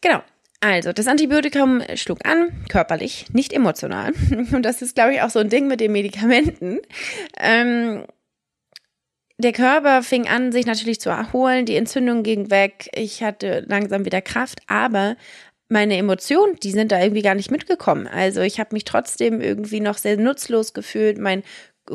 Genau. 0.00 0.22
Also, 0.60 0.92
das 0.92 1.08
Antibiotikum 1.08 1.82
schlug 1.96 2.24
an, 2.24 2.64
körperlich, 2.68 3.26
nicht 3.32 3.52
emotional. 3.52 4.12
Und 4.52 4.62
das 4.62 4.80
ist, 4.80 4.94
glaube 4.94 5.12
ich, 5.12 5.22
auch 5.22 5.30
so 5.30 5.40
ein 5.40 5.48
Ding 5.48 5.66
mit 5.66 5.80
den 5.80 5.90
Medikamenten. 5.90 6.78
Ähm, 7.36 8.04
der 9.38 9.52
Körper 9.52 10.04
fing 10.04 10.28
an, 10.28 10.52
sich 10.52 10.66
natürlich 10.66 11.00
zu 11.00 11.10
erholen, 11.10 11.66
die 11.66 11.74
Entzündung 11.74 12.22
ging 12.22 12.50
weg, 12.50 12.88
ich 12.94 13.24
hatte 13.24 13.64
langsam 13.66 14.04
wieder 14.04 14.20
Kraft, 14.20 14.60
aber 14.68 15.16
meine 15.72 15.96
Emotionen, 15.96 16.56
die 16.62 16.70
sind 16.70 16.92
da 16.92 17.00
irgendwie 17.00 17.22
gar 17.22 17.34
nicht 17.34 17.50
mitgekommen. 17.50 18.06
Also 18.06 18.42
ich 18.42 18.60
habe 18.60 18.74
mich 18.74 18.84
trotzdem 18.84 19.40
irgendwie 19.40 19.80
noch 19.80 19.96
sehr 19.96 20.16
nutzlos 20.18 20.74
gefühlt, 20.74 21.18
mein 21.18 21.42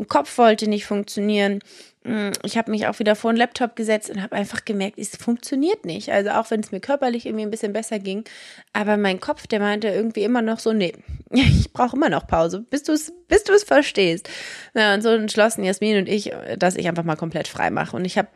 Kopf 0.09 0.37
wollte 0.37 0.67
nicht 0.67 0.85
funktionieren. 0.85 1.59
Mm, 2.03 2.31
ich 2.43 2.57
habe 2.57 2.71
mich 2.71 2.87
auch 2.87 2.99
wieder 2.99 3.15
vor 3.15 3.31
den 3.31 3.37
Laptop 3.37 3.75
gesetzt 3.75 4.09
und 4.09 4.21
habe 4.21 4.35
einfach 4.35 4.65
gemerkt, 4.65 4.97
es 4.97 5.15
funktioniert 5.15 5.85
nicht. 5.85 6.11
Also 6.11 6.31
auch 6.31 6.51
wenn 6.51 6.59
es 6.59 6.71
mir 6.71 6.79
körperlich 6.79 7.25
irgendwie 7.25 7.45
ein 7.45 7.51
bisschen 7.51 7.71
besser 7.71 7.99
ging, 7.99 8.25
aber 8.73 8.97
mein 8.97 9.19
Kopf, 9.19 9.47
der 9.47 9.59
meinte 9.59 9.87
irgendwie 9.87 10.23
immer 10.23 10.41
noch 10.41 10.59
so, 10.59 10.73
nee, 10.73 10.93
ich 11.29 11.71
brauche 11.71 11.95
immer 11.95 12.09
noch 12.09 12.27
Pause, 12.27 12.65
bis 12.69 12.83
du 12.83 12.93
es 12.93 13.13
bis 13.27 13.43
du 13.43 13.53
es 13.53 13.63
verstehst. 13.63 14.27
Ja, 14.73 14.93
und 14.95 15.01
so 15.01 15.09
entschlossen 15.09 15.63
Jasmin 15.63 15.99
und 15.99 16.09
ich, 16.09 16.33
dass 16.57 16.75
ich 16.75 16.87
einfach 16.87 17.03
mal 17.03 17.15
komplett 17.15 17.47
frei 17.47 17.69
mache 17.69 17.95
und 17.95 18.05
ich 18.05 18.17
habe 18.17 18.27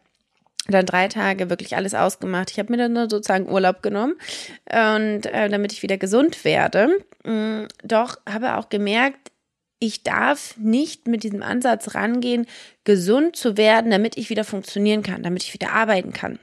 dann 0.67 0.85
drei 0.85 1.07
Tage 1.07 1.49
wirklich 1.49 1.75
alles 1.75 1.93
ausgemacht. 1.93 2.51
Ich 2.51 2.59
habe 2.59 2.71
mir 2.71 2.77
dann 2.77 3.09
sozusagen 3.09 3.49
Urlaub 3.49 3.81
genommen 3.81 4.15
und 4.69 5.25
äh, 5.25 5.49
damit 5.49 5.73
ich 5.73 5.81
wieder 5.81 5.97
gesund 5.97 6.45
werde. 6.45 6.89
Mm, 7.23 7.63
doch 7.83 8.17
habe 8.27 8.57
auch 8.57 8.69
gemerkt, 8.69 9.31
ich 9.79 10.03
darf 10.03 10.55
nicht 10.57 11.07
mit 11.07 11.23
diesem 11.23 11.41
Ansatz 11.41 11.95
rangehen, 11.95 12.45
gesund 12.83 13.35
zu 13.35 13.57
werden, 13.57 13.89
damit 13.89 14.15
ich 14.15 14.29
wieder 14.29 14.43
funktionieren 14.43 15.01
kann, 15.01 15.23
damit 15.23 15.43
ich 15.43 15.53
wieder 15.53 15.71
arbeiten 15.71 16.13
kann. 16.13 16.37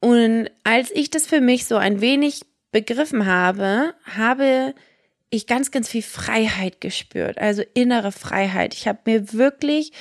Und 0.00 0.48
als 0.62 0.92
ich 0.92 1.10
das 1.10 1.26
für 1.26 1.40
mich 1.40 1.66
so 1.66 1.76
ein 1.76 2.00
wenig 2.00 2.42
begriffen 2.70 3.26
habe, 3.26 3.94
habe 4.04 4.74
ich 5.30 5.48
ganz, 5.48 5.72
ganz 5.72 5.88
viel 5.88 6.02
Freiheit 6.02 6.80
gespürt, 6.80 7.38
also 7.38 7.62
innere 7.74 8.12
Freiheit. 8.12 8.74
Ich 8.74 8.86
habe 8.86 9.00
mir 9.04 9.32
wirklich 9.32 9.92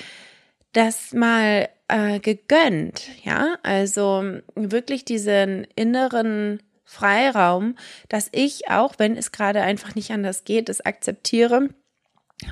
das 0.74 1.14
mal 1.14 1.70
äh, 1.88 2.20
gegönnt, 2.20 3.08
ja, 3.24 3.58
also 3.64 4.40
wirklich 4.56 5.06
diesen 5.06 5.66
inneren 5.76 6.62
Freiraum, 6.84 7.76
dass 8.10 8.30
ich, 8.32 8.70
auch 8.70 8.96
wenn 8.98 9.18
es 9.18 9.32
gerade 9.32 9.62
einfach 9.62 9.96
nicht 9.96 10.12
anders 10.12 10.44
geht, 10.44 10.70
es 10.70 10.86
akzeptiere 10.86 11.70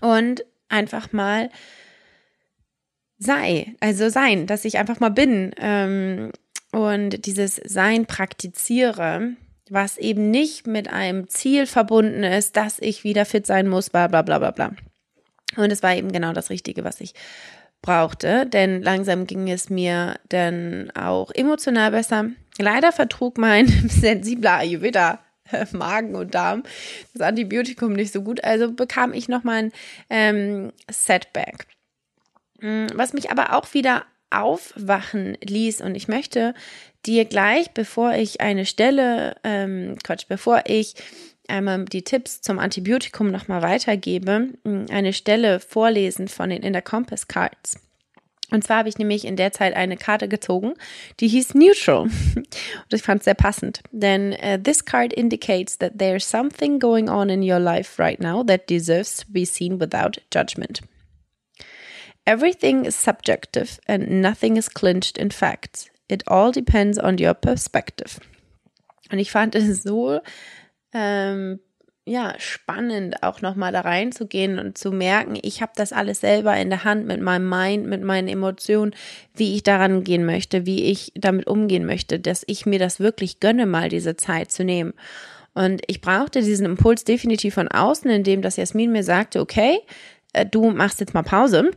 und 0.02 0.44
einfach 0.70 1.12
mal 1.12 1.50
sei, 3.18 3.76
also 3.80 4.10
sein, 4.10 4.46
dass 4.48 4.66
ich 4.66 4.78
einfach 4.78 5.00
mal 5.00 5.10
bin 5.10 5.54
ähm, 5.58 6.32
und 6.72 7.26
dieses 7.26 7.56
Sein 7.56 8.06
praktiziere, 8.06 9.36
was 9.70 9.98
eben 9.98 10.32
nicht 10.32 10.68
mit 10.68 10.90
einem 10.90 11.30
Ziel 11.30 11.66
verbunden 11.66 12.24
ist, 12.24 12.58
dass 12.58 12.80
ich 12.80 13.04
wieder 13.04 13.26
fit 13.26 13.46
sein 13.46 13.68
muss, 13.68 13.90
bla 13.90 14.08
bla 14.08 14.22
bla 14.22 14.40
bla 14.40 14.52
bla. 14.52 14.72
Und 15.56 15.72
es 15.72 15.82
war 15.82 15.96
eben 15.96 16.12
genau 16.12 16.34
das 16.34 16.50
Richtige, 16.50 16.84
was 16.84 17.00
ich 17.00 17.14
brauchte, 17.86 18.48
denn 18.48 18.82
langsam 18.82 19.28
ging 19.28 19.50
es 19.50 19.70
mir 19.70 20.16
dann 20.30 20.92
auch 20.92 21.32
emotional 21.32 21.92
besser. 21.92 22.26
Leider 22.58 22.92
vertrug 22.92 23.38
mein 23.38 23.68
sensibler 23.88 24.56
Ayurveda 24.56 25.20
Magen 25.72 26.16
und 26.16 26.34
Darm 26.34 26.64
das 27.14 27.22
Antibiotikum 27.22 27.94
nicht 27.94 28.12
so 28.12 28.24
gut, 28.24 28.44
also 28.44 28.72
bekam 28.72 29.14
ich 29.14 29.28
nochmal 29.28 29.66
ein 29.66 29.72
ähm, 30.10 30.72
Setback. 30.90 31.68
Mm, 32.60 32.88
was 32.96 33.14
mich 33.14 33.30
aber 33.30 33.56
auch 33.56 33.74
wieder 33.76 34.06
aufwachen 34.32 35.38
ließ 35.44 35.82
und 35.82 35.94
ich 35.94 36.08
möchte 36.08 36.56
dir 37.06 37.26
gleich, 37.26 37.72
bevor 37.72 38.14
ich 38.14 38.42
eine 38.42 38.66
Stelle, 38.66 39.36
ähm, 39.44 39.98
Quatsch, 40.04 40.26
bevor 40.28 40.64
ich 40.66 40.96
einmal 41.48 41.86
die 41.86 42.04
Tipps 42.04 42.42
zum 42.42 42.60
Antibiotikum 42.60 43.32
nochmal 43.32 43.62
weitergebe, 43.62 44.50
eine 44.64 45.14
Stelle 45.14 45.60
vorlesen 45.60 46.28
von 46.28 46.50
den 46.50 46.64
Inner 46.64 46.82
Compass 46.82 47.28
Cards. 47.28 47.80
Und 48.52 48.64
zwar 48.64 48.78
habe 48.78 48.90
ich 48.90 48.98
nämlich 48.98 49.26
in 49.26 49.36
der 49.36 49.52
Zeit 49.52 49.76
eine 49.76 49.98
Karte 49.98 50.28
gezogen, 50.28 50.76
die 51.20 51.28
hieß 51.28 51.56
Neutral. 51.56 52.04
Und 52.36 52.94
ich 52.94 53.02
fand 53.02 53.22
es 53.22 53.26
sehr 53.26 53.34
passend. 53.34 53.82
Denn 53.92 54.34
uh, 54.34 54.58
this 54.62 54.86
card 54.86 55.14
indicates 55.14 55.78
that 55.80 55.94
there's 55.98 56.30
something 56.30 56.80
going 56.80 57.10
on 57.10 57.30
in 57.30 57.42
your 57.42 57.60
life 57.60 58.00
right 58.02 58.20
now 58.20 58.44
that 58.44 58.70
deserves 58.70 59.18
to 59.18 59.26
be 59.30 59.46
seen 59.46 59.80
without 59.80 60.22
judgment. 60.32 60.82
Everything 62.26 62.86
is 62.86 62.96
subjective 62.96 63.80
and 63.88 64.22
nothing 64.22 64.58
is 64.58 64.70
clinched 64.70 65.18
in 65.18 65.32
facts. 65.32 65.90
It 66.08 66.24
all 66.28 66.52
depends 66.52 67.00
on 67.00 67.18
your 67.20 67.34
perspective. 67.34 68.20
Und 69.12 69.20
ich 69.20 69.32
fand 69.32 69.56
es 69.56 69.84
so 69.84 70.20
ähm, 70.96 71.60
ja, 72.08 72.36
spannend, 72.38 73.24
auch 73.24 73.42
nochmal 73.42 73.72
da 73.72 73.82
reinzugehen 73.82 74.60
und 74.60 74.78
zu 74.78 74.92
merken, 74.92 75.38
ich 75.42 75.62
habe 75.62 75.72
das 75.76 75.92
alles 75.92 76.22
selber 76.22 76.56
in 76.56 76.70
der 76.70 76.84
Hand 76.84 77.08
mit 77.08 77.20
meinem 77.20 77.50
Mind, 77.50 77.88
mit 77.88 78.04
meinen 78.04 78.28
Emotionen, 78.28 78.96
wie 79.34 79.56
ich 79.56 79.64
daran 79.64 80.04
gehen 80.04 80.26
möchte, 80.26 80.66
wie 80.68 80.86
ich 80.86 81.12
damit 81.16 81.48
umgehen 81.48 81.86
möchte, 81.86 82.20
dass 82.20 82.44
ich 82.46 82.68
mir 82.68 82.78
das 82.78 83.00
wirklich 83.00 83.40
gönne, 83.40 83.66
mal 83.66 83.90
diese 83.90 84.16
Zeit 84.16 84.52
zu 84.52 84.64
nehmen. 84.64 84.94
Und 85.56 85.82
ich 85.88 86.00
brauchte 86.00 86.42
diesen 86.42 86.66
Impuls 86.66 87.06
definitiv 87.06 87.56
von 87.56 87.70
außen, 87.70 88.10
indem 88.12 88.42
das 88.42 88.58
Jasmin 88.58 88.92
mir 88.92 89.04
sagte, 89.04 89.40
okay, 89.40 89.80
äh, 90.34 90.46
du 90.46 90.70
machst 90.70 91.00
jetzt 91.00 91.14
mal 91.16 91.24
Pause. 91.24 91.72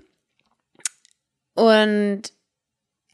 Und 1.54 2.22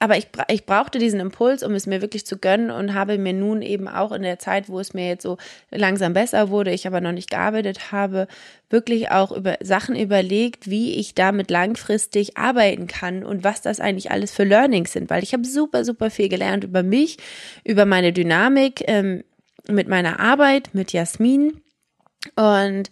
aber 0.05 0.19
ich, 0.19 0.29
ich 0.49 0.67
brauchte 0.67 0.99
diesen 0.99 1.19
Impuls, 1.19 1.62
um 1.62 1.73
es 1.73 1.87
mir 1.87 2.03
wirklich 2.03 2.27
zu 2.27 2.37
gönnen 2.37 2.71
und 2.71 2.93
habe 2.93 3.17
mir 3.17 3.33
nun 3.33 3.62
eben 3.62 3.88
auch 3.88 4.12
in 4.12 4.21
der 4.21 4.38
Zeit, 4.38 4.69
wo 4.69 4.79
es 4.79 4.93
mir 4.93 5.09
jetzt 5.09 5.23
so 5.23 5.38
langsam 5.71 6.12
besser 6.12 6.51
wurde, 6.51 6.73
ich 6.73 6.87
aber 6.87 7.01
noch 7.01 7.12
nicht 7.12 7.31
gearbeitet 7.31 7.90
habe, 7.90 8.29
wirklich 8.69 9.11
auch 9.11 9.33
über 9.33 9.57
Sachen 9.62 9.97
überlegt, 9.97 10.69
wie 10.69 10.97
ich 10.97 11.14
damit 11.14 11.51
langfristig 11.51 12.37
arbeiten 12.37 12.87
kann 12.87 13.25
und 13.25 13.45
was 13.45 13.62
das 13.62 13.81
eigentlich 13.81 14.11
alles 14.11 14.31
für 14.31 14.45
Learnings 14.45 14.93
sind, 14.93 15.09
weil 15.09 15.23
ich 15.23 15.33
habe 15.33 15.47
super, 15.47 15.87
super 15.87 16.11
viel 16.11 16.29
gelernt 16.29 16.64
über 16.64 16.83
mich, 16.83 17.17
über 17.64 17.87
meine 17.87 18.12
Dynamik 18.12 18.85
ähm, 18.87 19.25
mit 19.69 19.88
meiner 19.88 20.21
Arbeit, 20.21 20.69
mit 20.75 20.93
Jasmin. 20.93 21.62
Und 22.37 22.90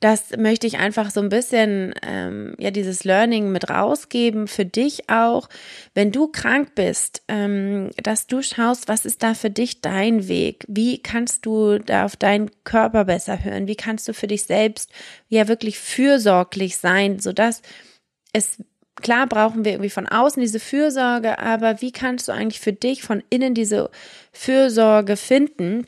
das 0.00 0.36
möchte 0.38 0.66
ich 0.66 0.78
einfach 0.78 1.10
so 1.10 1.20
ein 1.20 1.28
bisschen, 1.28 1.94
ähm, 2.02 2.54
ja, 2.58 2.70
dieses 2.70 3.04
Learning 3.04 3.52
mit 3.52 3.68
rausgeben 3.68 4.48
für 4.48 4.64
dich 4.64 5.10
auch, 5.10 5.48
wenn 5.94 6.10
du 6.10 6.28
krank 6.28 6.74
bist, 6.74 7.22
ähm, 7.28 7.90
dass 8.02 8.26
du 8.26 8.42
schaust, 8.42 8.88
was 8.88 9.04
ist 9.04 9.22
da 9.22 9.34
für 9.34 9.50
dich 9.50 9.82
dein 9.82 10.26
Weg? 10.26 10.64
Wie 10.68 11.02
kannst 11.02 11.44
du 11.44 11.78
da 11.78 12.06
auf 12.06 12.16
deinen 12.16 12.50
Körper 12.64 13.04
besser 13.04 13.44
hören? 13.44 13.66
Wie 13.66 13.76
kannst 13.76 14.08
du 14.08 14.14
für 14.14 14.26
dich 14.26 14.44
selbst 14.44 14.90
ja 15.28 15.48
wirklich 15.48 15.78
fürsorglich 15.78 16.78
sein, 16.78 17.18
sodass 17.18 17.62
es 18.32 18.58
Klar 19.02 19.26
brauchen 19.26 19.64
wir 19.64 19.72
irgendwie 19.72 19.88
von 19.88 20.06
außen 20.06 20.42
diese 20.42 20.60
Fürsorge, 20.60 21.38
aber 21.38 21.80
wie 21.80 21.92
kannst 21.92 22.28
du 22.28 22.32
eigentlich 22.32 22.60
für 22.60 22.74
dich 22.74 23.02
von 23.02 23.22
innen 23.30 23.54
diese 23.54 23.90
Fürsorge 24.32 25.16
finden? 25.16 25.86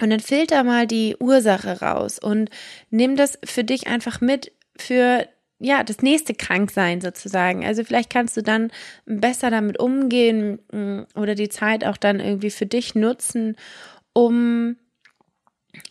Und 0.00 0.10
dann 0.10 0.20
filter 0.20 0.64
mal 0.64 0.86
die 0.86 1.16
Ursache 1.20 1.80
raus 1.80 2.18
und 2.18 2.50
nimm 2.90 3.16
das 3.16 3.38
für 3.44 3.62
dich 3.62 3.86
einfach 3.86 4.20
mit 4.20 4.52
für 4.76 5.28
ja, 5.58 5.84
das 5.84 5.98
nächste 5.98 6.34
Kranksein 6.34 7.00
sozusagen. 7.00 7.64
Also 7.64 7.84
vielleicht 7.84 8.10
kannst 8.10 8.36
du 8.36 8.42
dann 8.42 8.72
besser 9.06 9.48
damit 9.50 9.78
umgehen 9.78 10.58
mm, 10.72 11.02
oder 11.14 11.36
die 11.36 11.50
Zeit 11.50 11.84
auch 11.84 11.96
dann 11.96 12.18
irgendwie 12.18 12.50
für 12.50 12.66
dich 12.66 12.96
nutzen, 12.96 13.56
um 14.12 14.76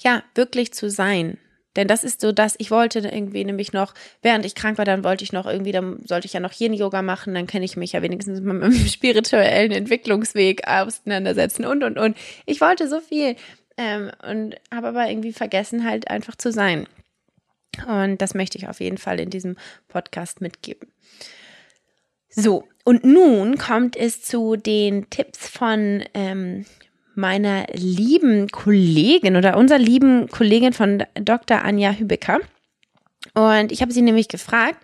ja, 0.02 0.24
wirklich 0.36 0.74
zu 0.74 0.90
sein. 0.90 1.38
Denn 1.78 1.88
das 1.88 2.04
ist 2.04 2.20
so 2.20 2.34
das, 2.34 2.56
ich 2.58 2.70
wollte 2.70 3.00
irgendwie 3.00 3.46
nämlich 3.46 3.72
noch, 3.72 3.94
während 4.22 4.46
ich 4.46 4.56
krank 4.56 4.78
war, 4.78 4.84
dann 4.84 5.06
wollte 5.06 5.24
ich 5.24 5.32
noch 5.32 5.46
irgendwie, 5.46 5.72
dann 5.72 6.02
sollte 6.06 6.26
ich 6.26 6.34
ja 6.34 6.42
noch 6.42 6.52
Yin-Yoga 6.52 7.02
machen, 7.02 7.34
dann 7.34 7.48
kenne 7.48 7.64
ich 7.64 7.78
mich 7.78 7.94
ja 7.94 8.02
wenigstens 8.02 8.42
mit 8.42 8.60
meinem 8.60 8.74
spirituellen 8.88 9.72
Entwicklungsweg 9.72 10.68
auseinandersetzen 10.68 11.66
und, 11.66 11.84
und, 11.84 11.98
und. 11.98 12.18
Ich 12.46 12.60
wollte 12.60 12.90
so 12.90 13.00
viel. 13.00 13.38
Ähm, 13.78 14.12
und 14.30 14.56
habe 14.74 14.90
aber 14.90 15.10
irgendwie 15.10 15.34
vergessen, 15.34 15.86
halt 15.86 16.10
einfach 16.10 16.36
zu 16.36 16.52
sein. 16.52 16.88
Und 17.88 18.22
das 18.22 18.34
möchte 18.34 18.58
ich 18.58 18.68
auf 18.68 18.80
jeden 18.80 18.98
Fall 18.98 19.20
in 19.20 19.30
diesem 19.30 19.56
Podcast 19.88 20.42
mitgeben. 20.42 20.92
So, 22.30 22.68
und 22.86 23.04
nun 23.04 23.58
kommt 23.58 23.96
es 23.98 24.22
zu 24.22 24.56
den 24.56 25.10
Tipps 25.10 25.50
von 25.50 26.04
ähm, 26.14 26.66
meiner 27.14 27.68
lieben 27.74 28.50
Kollegin 28.50 29.36
oder 29.36 29.58
unserer 29.58 29.80
lieben 29.80 30.28
Kollegin 30.30 30.74
von 30.74 31.04
Dr. 31.16 31.64
Anja 31.64 31.92
Hübecker. 31.92 32.40
Und 33.34 33.72
ich 33.72 33.82
habe 33.82 33.92
sie 33.92 34.02
nämlich 34.02 34.30
gefragt, 34.30 34.80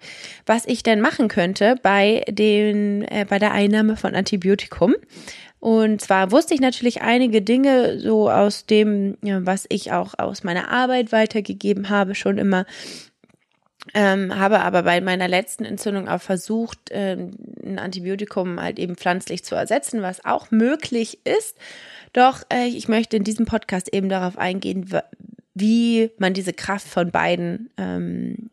was 0.46 0.66
ich 0.66 0.84
denn 0.84 1.02
machen 1.02 1.28
könnte 1.28 1.76
bei, 1.82 2.24
den, 2.30 3.04
äh, 3.04 3.26
bei 3.28 3.40
der 3.40 3.52
Einnahme 3.52 3.98
von 3.98 4.14
Antibiotikum. 4.16 4.96
Und 5.60 6.02
zwar 6.02 6.32
wusste 6.32 6.54
ich 6.54 6.62
natürlich 6.62 7.02
einige 7.02 7.42
Dinge 7.42 8.00
so 8.00 8.30
aus 8.30 8.66
dem, 8.66 9.18
was 9.22 9.66
ich 9.70 9.92
auch 9.92 10.14
aus 10.18 10.44
meiner 10.44 10.70
Arbeit 10.70 11.12
weitergegeben 11.12 11.90
habe, 11.90 12.16
schon 12.16 12.38
immer. 12.38 12.66
Ähm, 13.94 14.38
habe 14.38 14.60
aber 14.60 14.84
bei 14.84 15.00
meiner 15.02 15.28
letzten 15.28 15.64
Entzündung 15.64 16.10
auch 16.10 16.22
versucht, 16.22 16.78
ähm, 16.92 17.32
ein 17.64 17.80
Antibiotikum 17.80 18.62
halt 18.62 18.80
eben 18.80 18.96
pflanzlich 18.96 19.46
zu 19.46 19.56
ersetzen, 19.56 20.02
was 20.02 20.26
auch 20.26 20.52
möglich 20.52 21.20
ist. 21.26 21.58
Doch 22.14 22.44
äh, 22.52 22.68
ich 22.68 22.88
möchte 22.88 23.18
in 23.18 23.24
diesem 23.24 23.46
Podcast 23.46 23.94
eben 23.94 24.10
darauf 24.10 24.38
eingehen, 24.38 24.90
wie 25.54 26.12
man 26.18 26.34
diese 26.34 26.54
Kraft 26.54 26.88
von 26.88 27.12
beiden 27.12 27.70
ähm, 27.78 28.50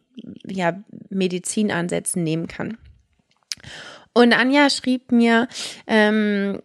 ja, 0.47 0.81
Medizinansätzen 1.11 2.23
nehmen 2.23 2.47
kann. 2.47 2.79
Und 4.13 4.33
Anja 4.33 4.71
schrieb 4.71 5.11
mir 5.11 5.49
ähm, 5.87 6.63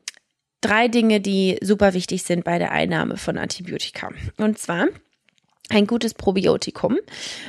drei 0.61 0.87
Dinge, 0.87 1.21
die 1.21 1.57
super 1.61 1.93
wichtig 1.93 2.23
sind 2.23 2.43
bei 2.43 2.59
der 2.59 2.71
Einnahme 2.71 3.17
von 3.17 3.37
Antibiotika. 3.37 4.09
Und 4.37 4.57
zwar 4.57 4.87
ein 5.69 5.87
gutes 5.87 6.13
Probiotikum, 6.13 6.97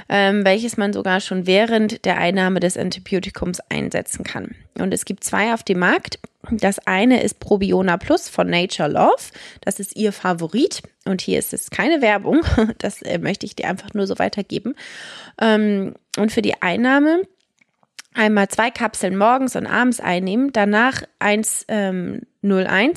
ähm, 0.09 0.44
welches 0.44 0.77
man 0.77 0.92
sogar 0.92 1.20
schon 1.20 1.46
während 1.46 2.05
der 2.05 2.18
Einnahme 2.18 2.61
des 2.61 2.77
Antibiotikums 2.77 3.61
einsetzen 3.70 4.25
kann. 4.25 4.55
Und 4.79 4.92
es 4.92 5.05
gibt 5.05 5.25
zwei 5.25 5.55
auf 5.55 5.62
dem 5.62 5.79
Markt. 5.79 6.18
Das 6.51 6.79
eine 6.87 7.23
ist 7.23 7.40
Probiona 7.40 7.96
Plus 7.96 8.29
von 8.29 8.49
Nature 8.49 8.88
Love. 8.88 9.33
Das 9.61 9.81
ist 9.81 9.96
ihr 9.96 10.12
Favorit. 10.12 10.83
Und 11.05 11.23
hier 11.23 11.38
ist 11.38 11.53
es 11.53 11.70
keine 11.70 12.03
Werbung. 12.03 12.42
Das 12.79 13.03
äh, 13.03 13.18
möchte 13.18 13.46
ich 13.46 13.57
dir 13.57 13.68
einfach 13.68 13.94
nur 13.94 14.07
so 14.07 14.18
weitergeben. 14.18 14.75
Ähm, 15.40 15.94
und 16.18 16.33
für 16.33 16.42
die 16.42 16.61
Einnahme 16.61 17.23
einmal 18.14 18.49
zwei 18.49 18.70
Kapseln 18.70 19.16
morgens 19.16 19.57
und 19.57 19.66
abends 19.66 20.01
einnehmen, 20.01 20.53
danach 20.53 21.03
1,01, 21.20 21.64
ähm, 21.68 22.23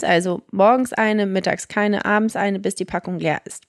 also 0.02 0.41
morgens 0.52 0.93
eine, 0.93 1.26
mittags 1.26 1.67
keine, 1.67 2.06
abends 2.06 2.36
eine, 2.36 2.60
bis 2.60 2.76
die 2.76 2.86
Packung 2.86 3.19
leer 3.19 3.41
ist. 3.45 3.65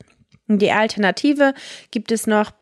Die 0.47 0.73
Alternative 0.73 1.55
gibt 1.91 2.13
es 2.13 2.27
noch. 2.27 2.53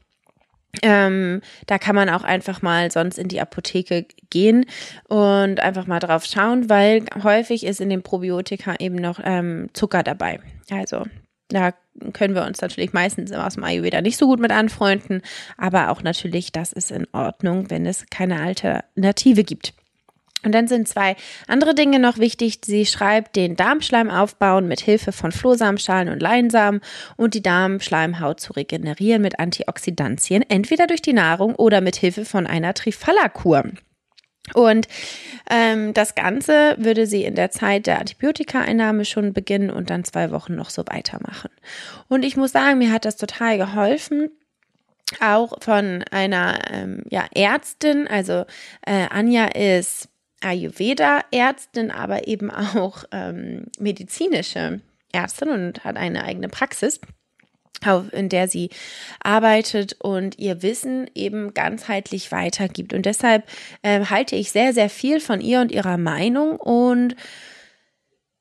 Ähm, 0.81 1.43
da 1.67 1.77
kann 1.77 1.95
man 1.95 2.09
auch 2.09 2.25
einfach 2.25 2.63
mal 2.63 2.91
sonst 2.91 3.19
in 3.19 3.29
die 3.29 3.43
Apotheke 3.43 4.07
gehen 4.31 4.65
und 5.07 5.61
einfach 5.61 5.87
mal 5.87 5.99
drauf 5.99 6.25
schauen, 6.25 6.71
weil 6.71 7.05
häufig 7.23 7.67
ist 7.67 7.83
in 7.83 7.91
den 7.91 8.03
Probiotika 8.03 8.77
eben 8.79 8.95
noch 8.95 9.21
ähm, 9.23 9.69
Zucker 9.75 10.03
dabei. 10.03 10.41
Also 10.71 11.05
da 11.49 11.75
können 12.13 12.35
wir 12.35 12.45
uns 12.45 12.61
natürlich 12.61 12.93
meistens 12.93 13.33
aus 13.33 13.55
dem 13.55 13.65
Ayurveda 13.65 14.01
nicht 14.01 14.17
so 14.17 14.27
gut 14.27 14.41
mit 14.41 14.51
anfreunden, 14.51 15.23
aber 15.57 15.91
auch 15.91 16.03
natürlich, 16.03 16.53
das 16.53 16.73
ist 16.73 16.91
in 16.91 17.07
Ordnung, 17.13 17.71
wenn 17.71 17.87
es 17.87 18.07
keine 18.11 18.41
Alternative 18.41 19.45
gibt. 19.45 19.75
Und 20.45 20.53
dann 20.53 20.67
sind 20.67 20.89
zwei 20.89 21.17
andere 21.47 21.75
Dinge 21.75 22.01
noch 22.01 22.19
wichtig. 22.19 22.59
Sie 22.65 22.85
schreibt, 22.85 23.37
den 23.37 23.55
Darmschleim 23.55 24.11
aufbauen 24.11 24.67
mit 24.67 24.81
Hilfe 24.81 25.13
von 25.13 25.31
Flohsamenschalen 25.31 26.09
und 26.09 26.21
Leinsamen 26.21 26.81
und 27.17 27.35
die 27.35 27.43
Darmschleimhaut 27.43 28.41
zu 28.41 28.53
regenerieren 28.53 29.23
mit 29.23 29.39
Antioxidantien, 29.39 30.43
entweder 30.49 30.89
durch 30.89 31.03
die 31.03 31.13
Nahrung 31.13 31.55
oder 31.55 31.81
mit 31.81 31.97
Hilfe 31.97 32.25
von 32.25 32.47
einer 32.47 32.75
Trifala-Kur. 32.75 33.71
Und 34.55 34.89
ähm, 35.49 35.95
das 35.95 36.15
Ganze 36.15 36.75
würde 36.79 37.07
sie 37.07 37.25
in 37.25 37.35
der 37.35 37.51
Zeit 37.51 37.87
der 37.87 38.01
Antibiotikaeinnahme 38.01 39.05
schon 39.05 39.33
beginnen 39.33 39.71
und 39.71 39.89
dann 39.89 40.05
zwei 40.05 40.31
Wochen 40.31 40.55
noch 40.55 40.71
so 40.71 40.83
weitermachen. 40.87 41.51
Und 42.09 42.25
ich 42.25 42.37
muss 42.37 42.53
sagen, 42.53 42.79
mir 42.79 42.93
hat 42.93 43.05
das 43.05 43.17
total 43.17 43.59
geholfen 43.59 44.31
auch 45.21 45.61
von 45.61 46.05
einer 46.11 46.59
ähm, 46.71 47.03
ja, 47.11 47.27
Ärztin. 47.35 48.09
Also 48.09 48.45
äh, 48.87 49.09
Anja 49.11 49.47
ist 49.47 50.09
Ayurveda-Ärztin, 50.41 51.91
aber 51.91 52.27
eben 52.27 52.51
auch 52.51 53.05
ähm, 53.13 53.67
medizinische 53.79 54.81
Ärztin 55.13 55.49
und 55.49 55.85
hat 55.85 55.97
eine 55.97 56.25
eigene 56.25 56.49
Praxis 56.49 57.01
in 58.13 58.29
der 58.29 58.49
sie 58.49 58.71
arbeitet 59.23 59.97
und 60.01 60.39
ihr 60.39 60.63
Wissen 60.63 61.11
eben 61.15 61.55
ganzheitlich 61.55 62.33
weitergibt. 62.33 62.93
Und 62.93 63.07
deshalb 63.07 63.45
äh, 63.83 64.05
halte 64.07 64.37
ich 64.37 64.53
sehr, 64.53 64.73
sehr 64.73 64.91
viel 64.91 65.21
von 65.21 65.41
ihr 65.41 65.61
und 65.61 65.73
ihrer 65.73 65.99
Meinung 65.99 66.57
und 66.57 67.17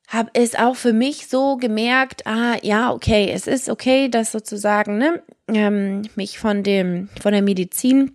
habe 0.08 0.30
es 0.34 0.54
auch 0.54 0.76
für 0.76 0.92
mich 0.92 1.26
so 1.28 1.56
gemerkt, 1.56 2.26
ah 2.26 2.56
ja, 2.62 2.92
okay, 2.92 3.30
es 3.32 3.46
ist 3.46 3.70
okay, 3.70 4.08
dass 4.08 4.30
sozusagen 4.30 4.98
ne, 4.98 5.22
ähm, 5.48 6.02
mich 6.16 6.38
von 6.38 6.62
dem 6.62 7.08
von 7.20 7.32
der 7.32 7.42
Medizin 7.42 8.12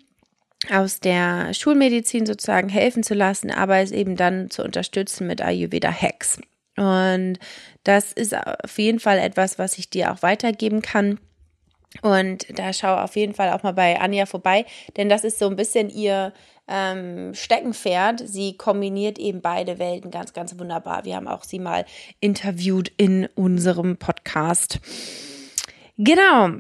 aus 0.72 1.00
der 1.00 1.54
Schulmedizin 1.54 2.26
sozusagen 2.26 2.70
helfen 2.70 3.04
zu 3.04 3.14
lassen, 3.14 3.52
aber 3.52 3.78
es 3.78 3.92
eben 3.92 4.16
dann 4.16 4.50
zu 4.50 4.64
unterstützen 4.64 5.28
mit 5.28 5.42
Ayurveda 5.42 5.92
Hacks. 5.92 6.40
Und 6.78 7.40
das 7.84 8.12
ist 8.14 8.36
auf 8.36 8.78
jeden 8.78 9.00
Fall 9.00 9.18
etwas, 9.18 9.60
was 9.60 9.78
ich 9.78 9.90
dir 9.90 10.14
auch 10.14 10.22
weitergeben 10.22 10.82
kann. 10.82 11.20
Und 12.02 12.46
da 12.58 12.74
schau 12.74 12.96
auf 12.96 13.16
jeden 13.16 13.34
Fall 13.34 13.52
auch 13.52 13.64
mal 13.64 13.74
bei 13.74 14.00
Anja 14.00 14.26
vorbei, 14.26 14.66
denn 14.98 15.10
das 15.10 15.24
ist 15.24 15.40
so 15.40 15.48
ein 15.48 15.56
bisschen 15.56 15.90
ihr 15.90 16.34
ähm, 16.68 17.34
Steckenpferd. 17.34 18.22
Sie 18.28 18.56
kombiniert 18.58 19.18
eben 19.18 19.42
beide 19.42 19.80
Welten 19.80 20.12
ganz, 20.12 20.34
ganz 20.34 20.58
wunderbar. 20.60 21.06
Wir 21.06 21.16
haben 21.16 21.28
auch 21.28 21.44
sie 21.44 21.60
mal 21.60 21.86
interviewt 22.20 22.92
in 22.98 23.28
unserem 23.36 23.98
Podcast. 23.98 24.80
Genau. 25.98 26.60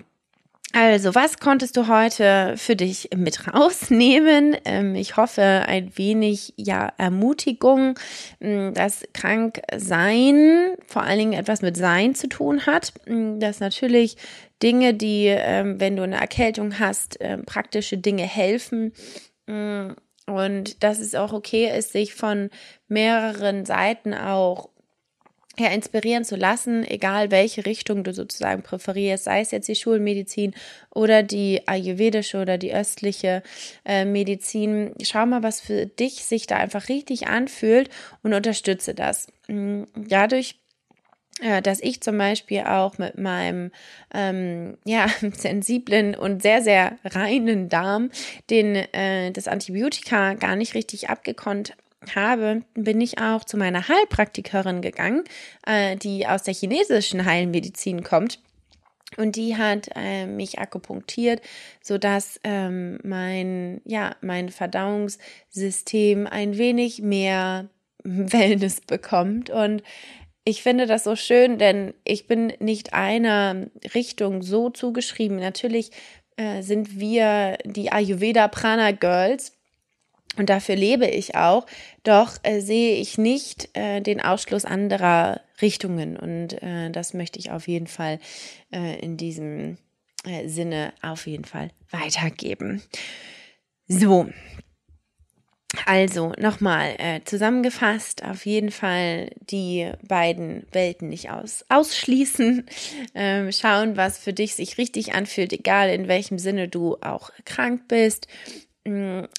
Also, 0.73 1.15
was 1.15 1.39
konntest 1.39 1.77
du 1.77 1.87
heute 1.87 2.55
für 2.57 2.75
dich 2.75 3.09
mit 3.15 3.47
rausnehmen? 3.53 4.57
Ähm, 4.65 4.95
ich 4.95 5.17
hoffe, 5.17 5.41
ein 5.41 5.97
wenig 5.97 6.53
ja 6.57 6.91
Ermutigung, 6.97 7.97
hm, 8.41 8.73
dass 8.73 9.03
Kranksein 9.13 10.75
vor 10.85 11.03
allen 11.03 11.19
Dingen 11.19 11.33
etwas 11.33 11.61
mit 11.61 11.77
Sein 11.77 12.15
zu 12.15 12.27
tun 12.27 12.65
hat. 12.65 12.93
Hm, 13.05 13.39
dass 13.39 13.59
natürlich 13.59 14.17
Dinge, 14.61 14.93
die, 14.93 15.27
ähm, 15.27 15.79
wenn 15.79 15.95
du 15.95 16.03
eine 16.03 16.19
Erkältung 16.19 16.79
hast, 16.79 17.17
ähm, 17.21 17.45
praktische 17.45 17.97
Dinge 17.97 18.23
helfen. 18.23 18.91
Hm, 19.47 19.95
und 20.25 20.83
dass 20.83 20.99
es 20.99 21.15
auch 21.15 21.31
okay 21.31 21.75
ist, 21.77 21.93
sich 21.93 22.13
von 22.13 22.49
mehreren 22.89 23.65
Seiten 23.65 24.13
auch 24.13 24.69
ja, 25.59 25.69
inspirieren 25.69 26.23
zu 26.23 26.35
lassen, 26.35 26.83
egal 26.83 27.31
welche 27.31 27.65
Richtung 27.65 28.03
du 28.03 28.13
sozusagen 28.13 28.61
präferierst, 28.61 29.23
sei 29.23 29.41
es 29.41 29.51
jetzt 29.51 29.67
die 29.67 29.75
Schulmedizin 29.75 30.53
oder 30.93 31.23
die 31.23 31.67
ayurvedische 31.67 32.39
oder 32.39 32.57
die 32.57 32.73
östliche 32.73 33.41
äh, 33.85 34.05
Medizin. 34.05 34.93
Schau 35.01 35.25
mal, 35.25 35.43
was 35.43 35.59
für 35.59 35.87
dich 35.87 36.25
sich 36.25 36.45
da 36.47 36.57
einfach 36.57 36.89
richtig 36.89 37.27
anfühlt 37.27 37.89
und 38.21 38.33
unterstütze 38.33 38.93
das. 38.93 39.27
Mm, 39.47 39.83
dadurch 39.95 40.59
äh, 41.39 41.61
dass 41.61 41.79
ich 41.81 42.01
zum 42.01 42.17
Beispiel 42.17 42.61
auch 42.61 42.97
mit 42.97 43.17
meinem 43.17 43.71
ähm, 44.13 44.77
ja 44.85 45.07
sensiblen 45.33 46.15
und 46.15 46.41
sehr 46.41 46.61
sehr 46.61 46.97
reinen 47.05 47.69
Darm 47.69 48.09
den 48.49 48.75
äh, 48.75 49.31
das 49.31 49.47
Antibiotika 49.47 50.33
gar 50.33 50.55
nicht 50.55 50.73
richtig 50.73 51.09
abgekonnt 51.09 51.73
habe, 52.15 52.61
bin 52.75 53.01
ich 53.01 53.19
auch 53.19 53.43
zu 53.43 53.57
meiner 53.57 53.87
Heilpraktikerin 53.87 54.81
gegangen, 54.81 55.23
äh, 55.65 55.95
die 55.95 56.27
aus 56.27 56.43
der 56.43 56.53
chinesischen 56.53 57.25
Heilmedizin 57.25 58.03
kommt. 58.03 58.39
Und 59.15 59.35
die 59.35 59.55
hat 59.55 59.89
äh, 59.95 60.25
mich 60.25 60.59
akupunktiert, 60.59 61.41
so 61.81 61.97
dass 61.97 62.39
ähm, 62.43 62.99
mein 63.03 63.81
ja 63.85 64.15
mein 64.21 64.49
Verdauungssystem 64.49 66.27
ein 66.27 66.57
wenig 66.57 67.01
mehr 67.01 67.69
Wellness 68.03 68.81
bekommt 68.81 69.49
und 69.49 69.81
ich 70.47 70.63
finde 70.63 70.85
das 70.85 71.03
so 71.03 71.17
schön, 71.17 71.57
denn 71.57 71.93
ich 72.05 72.25
bin 72.25 72.53
nicht 72.59 72.93
einer 72.93 73.67
Richtung 73.93 74.41
so 74.41 74.69
zugeschrieben. 74.69 75.39
Natürlich 75.39 75.91
äh, 76.37 76.61
sind 76.61 77.01
wir 77.01 77.57
die 77.65 77.91
Ayurveda 77.91 78.47
Prana 78.47 78.91
Girls 78.91 79.56
und 80.37 80.49
dafür 80.49 80.75
lebe 80.75 81.07
ich 81.07 81.35
auch. 81.35 81.65
Doch 82.03 82.37
äh, 82.43 82.59
sehe 82.59 82.95
ich 82.95 83.17
nicht 83.17 83.69
äh, 83.73 84.01
den 84.01 84.21
Ausschluss 84.21 84.65
anderer 84.65 85.41
Richtungen. 85.61 86.17
Und 86.17 86.61
äh, 86.61 86.91
das 86.91 87.13
möchte 87.13 87.39
ich 87.39 87.51
auf 87.51 87.67
jeden 87.67 87.87
Fall 87.87 88.19
äh, 88.71 88.99
in 88.99 89.17
diesem 89.17 89.77
äh, 90.25 90.47
Sinne 90.47 90.93
auf 91.01 91.27
jeden 91.27 91.45
Fall 91.45 91.71
weitergeben. 91.91 92.83
So. 93.87 94.29
Also 95.85 96.31
nochmal 96.37 96.95
äh, 96.97 97.21
zusammengefasst, 97.25 98.23
auf 98.23 98.45
jeden 98.45 98.71
Fall 98.71 99.31
die 99.41 99.91
beiden 100.07 100.65
Welten 100.71 101.09
nicht 101.09 101.29
aus, 101.29 101.65
ausschließen, 101.67 102.65
ähm, 103.13 103.51
schauen, 103.51 103.97
was 103.97 104.17
für 104.17 104.31
dich 104.31 104.55
sich 104.55 104.77
richtig 104.77 105.13
anfühlt, 105.13 105.51
egal 105.51 105.89
in 105.89 106.07
welchem 106.07 106.39
Sinne 106.39 106.69
du 106.69 106.95
auch 107.01 107.31
krank 107.43 107.81
bist 107.89 108.27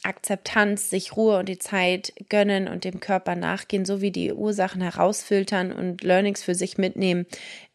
Akzeptanz, 0.03 0.91
sich 0.91 1.17
Ruhe 1.17 1.39
und 1.39 1.49
die 1.49 1.59
Zeit 1.59 2.13
gönnen 2.29 2.69
und 2.69 2.85
dem 2.85 3.01
Körper 3.01 3.37
nachgehen, 3.37 3.85
sowie 3.85 4.11
die 4.11 4.33
Ursachen 4.33 4.81
herausfiltern 4.81 5.73
und 5.73 6.03
Learnings 6.03 6.43
für 6.43 6.55
sich 6.55 6.79
mitnehmen, 6.79 7.27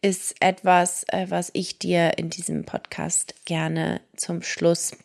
ist 0.01 0.35
etwas, 0.39 1.05
äh, 1.09 1.27
was 1.29 1.49
ich 1.53 1.79
dir 1.79 2.17
in 2.17 2.29
diesem 2.29 2.65
Podcast 2.65 3.35
gerne 3.45 4.01
zum 4.15 4.41
Schluss 4.41 4.95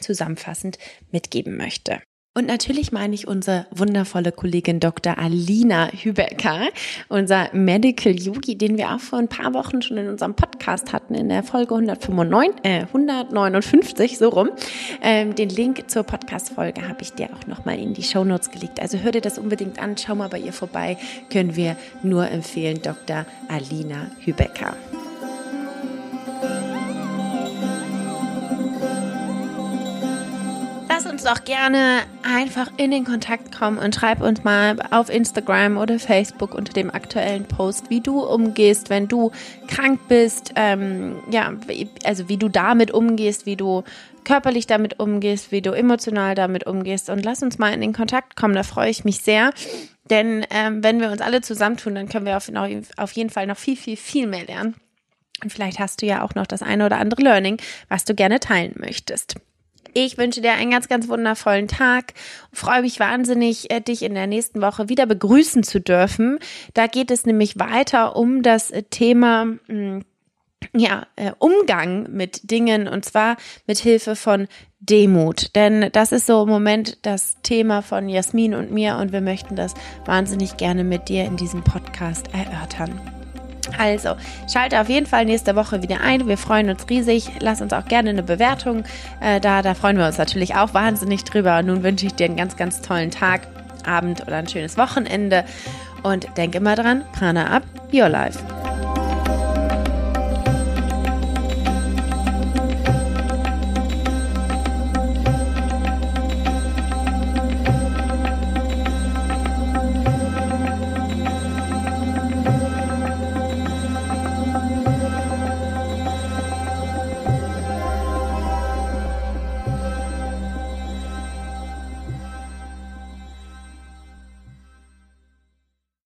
zusammenfassend 0.00 0.78
mitgeben 1.10 1.56
möchte. 1.56 2.00
Und 2.36 2.48
natürlich 2.48 2.90
meine 2.90 3.14
ich 3.14 3.28
unsere 3.28 3.66
wundervolle 3.70 4.32
Kollegin 4.32 4.80
Dr. 4.80 5.18
Alina 5.18 5.88
Hübecker, 5.92 6.62
unser 7.08 7.48
Medical 7.52 8.12
Yogi, 8.12 8.58
den 8.58 8.76
wir 8.76 8.92
auch 8.92 8.98
vor 8.98 9.20
ein 9.20 9.28
paar 9.28 9.54
Wochen 9.54 9.82
schon 9.82 9.98
in 9.98 10.08
unserem 10.08 10.34
Podcast 10.34 10.92
hatten, 10.92 11.14
in 11.14 11.28
der 11.28 11.44
Folge 11.44 11.74
195, 11.74 12.64
äh, 12.64 12.86
159, 12.92 14.18
so 14.18 14.30
rum. 14.30 14.50
Ähm, 15.00 15.36
den 15.36 15.48
Link 15.48 15.88
zur 15.88 16.02
Podcast-Folge 16.02 16.88
habe 16.88 17.02
ich 17.02 17.12
dir 17.12 17.28
auch 17.32 17.46
nochmal 17.46 17.78
in 17.78 17.94
die 17.94 18.02
Show 18.02 18.24
Notes 18.24 18.50
gelegt. 18.50 18.80
Also 18.80 18.98
hör 18.98 19.12
dir 19.12 19.20
das 19.20 19.38
unbedingt 19.38 19.78
an, 19.80 19.96
schau 19.96 20.16
mal 20.16 20.28
bei 20.28 20.40
ihr 20.40 20.52
vorbei. 20.52 20.96
Können 21.30 21.54
wir 21.54 21.76
nur 22.02 22.28
empfehlen, 22.28 22.82
Dr. 22.82 23.26
Alina 23.46 24.10
Hübecker. 24.24 24.76
Uns 31.24 31.38
doch 31.38 31.44
gerne 31.44 32.00
einfach 32.22 32.70
in 32.76 32.90
den 32.90 33.04
Kontakt 33.04 33.56
kommen 33.56 33.78
und 33.78 33.94
schreib 33.94 34.20
uns 34.20 34.44
mal 34.44 34.76
auf 34.90 35.08
Instagram 35.08 35.78
oder 35.78 35.98
Facebook 35.98 36.54
unter 36.54 36.72
dem 36.72 36.90
aktuellen 36.90 37.44
Post, 37.44 37.88
wie 37.88 38.00
du 38.00 38.20
umgehst, 38.20 38.90
wenn 38.90 39.08
du 39.08 39.30
krank 39.66 40.00
bist, 40.08 40.52
ähm, 40.56 41.16
ja, 41.30 41.54
also 42.04 42.28
wie 42.28 42.36
du 42.36 42.48
damit 42.48 42.90
umgehst, 42.90 43.46
wie 43.46 43.56
du 43.56 43.84
körperlich 44.24 44.66
damit 44.66 45.00
umgehst, 45.00 45.50
wie 45.50 45.62
du 45.62 45.72
emotional 45.72 46.34
damit 46.34 46.66
umgehst 46.66 47.08
und 47.08 47.24
lass 47.24 47.42
uns 47.42 47.58
mal 47.58 47.72
in 47.72 47.80
den 47.80 47.92
Kontakt 47.92 48.36
kommen, 48.36 48.54
da 48.54 48.62
freue 48.62 48.90
ich 48.90 49.04
mich 49.04 49.20
sehr. 49.20 49.52
Denn 50.10 50.44
ähm, 50.50 50.84
wenn 50.84 51.00
wir 51.00 51.10
uns 51.10 51.22
alle 51.22 51.40
zusammentun, 51.40 51.94
dann 51.94 52.08
können 52.08 52.26
wir 52.26 52.36
auf, 52.36 52.50
auf 52.98 53.12
jeden 53.12 53.30
Fall 53.30 53.46
noch 53.46 53.56
viel, 53.56 53.76
viel, 53.76 53.96
viel 53.96 54.26
mehr 54.26 54.44
lernen. 54.44 54.74
Und 55.42 55.52
vielleicht 55.52 55.78
hast 55.78 56.02
du 56.02 56.06
ja 56.06 56.22
auch 56.22 56.34
noch 56.34 56.46
das 56.46 56.62
eine 56.62 56.84
oder 56.84 56.98
andere 56.98 57.22
Learning, 57.22 57.56
was 57.88 58.04
du 58.04 58.14
gerne 58.14 58.40
teilen 58.40 58.74
möchtest. 58.76 59.36
Ich 59.94 60.18
wünsche 60.18 60.40
dir 60.40 60.52
einen 60.52 60.72
ganz, 60.72 60.88
ganz 60.88 61.08
wundervollen 61.08 61.68
Tag. 61.68 62.14
Freue 62.52 62.82
mich 62.82 62.98
wahnsinnig, 62.98 63.70
äh, 63.70 63.80
dich 63.80 64.02
in 64.02 64.14
der 64.14 64.26
nächsten 64.26 64.60
Woche 64.60 64.88
wieder 64.88 65.06
begrüßen 65.06 65.62
zu 65.62 65.80
dürfen. 65.80 66.38
Da 66.74 66.88
geht 66.88 67.12
es 67.12 67.24
nämlich 67.24 67.58
weiter 67.58 68.16
um 68.16 68.42
das 68.42 68.72
Thema, 68.90 69.46
hm, 69.66 70.04
ja, 70.72 71.06
äh, 71.14 71.32
Umgang 71.38 72.08
mit 72.10 72.50
Dingen 72.50 72.88
und 72.88 73.04
zwar 73.04 73.36
mit 73.66 73.78
Hilfe 73.78 74.16
von 74.16 74.48
Demut. 74.80 75.54
Denn 75.54 75.90
das 75.92 76.10
ist 76.10 76.26
so 76.26 76.42
im 76.42 76.48
Moment 76.48 76.98
das 77.02 77.36
Thema 77.42 77.80
von 77.80 78.08
Jasmin 78.08 78.54
und 78.54 78.72
mir 78.72 78.96
und 78.96 79.12
wir 79.12 79.20
möchten 79.20 79.54
das 79.54 79.74
wahnsinnig 80.04 80.56
gerne 80.56 80.82
mit 80.82 81.08
dir 81.08 81.24
in 81.24 81.36
diesem 81.36 81.62
Podcast 81.62 82.28
erörtern. 82.32 83.13
Also, 83.78 84.16
schalte 84.52 84.80
auf 84.80 84.88
jeden 84.88 85.06
Fall 85.06 85.24
nächste 85.24 85.56
Woche 85.56 85.82
wieder 85.82 86.00
ein. 86.00 86.26
Wir 86.26 86.38
freuen 86.38 86.70
uns 86.70 86.88
riesig. 86.88 87.30
Lass 87.40 87.60
uns 87.60 87.72
auch 87.72 87.86
gerne 87.86 88.10
eine 88.10 88.22
Bewertung 88.22 88.84
äh, 89.20 89.40
da. 89.40 89.62
Da 89.62 89.74
freuen 89.74 89.98
wir 89.98 90.06
uns 90.06 90.18
natürlich 90.18 90.54
auch 90.54 90.74
wahnsinnig 90.74 91.24
drüber. 91.24 91.58
Und 91.58 91.66
nun 91.66 91.82
wünsche 91.82 92.06
ich 92.06 92.14
dir 92.14 92.26
einen 92.26 92.36
ganz, 92.36 92.56
ganz 92.56 92.80
tollen 92.80 93.10
Tag, 93.10 93.42
Abend 93.86 94.22
oder 94.22 94.36
ein 94.36 94.48
schönes 94.48 94.78
Wochenende. 94.78 95.44
Und 96.02 96.28
denk 96.36 96.54
immer 96.54 96.74
dran, 96.74 97.02
Prana 97.12 97.46
ab, 97.48 97.62
Your 97.92 98.08
Life. 98.08 98.38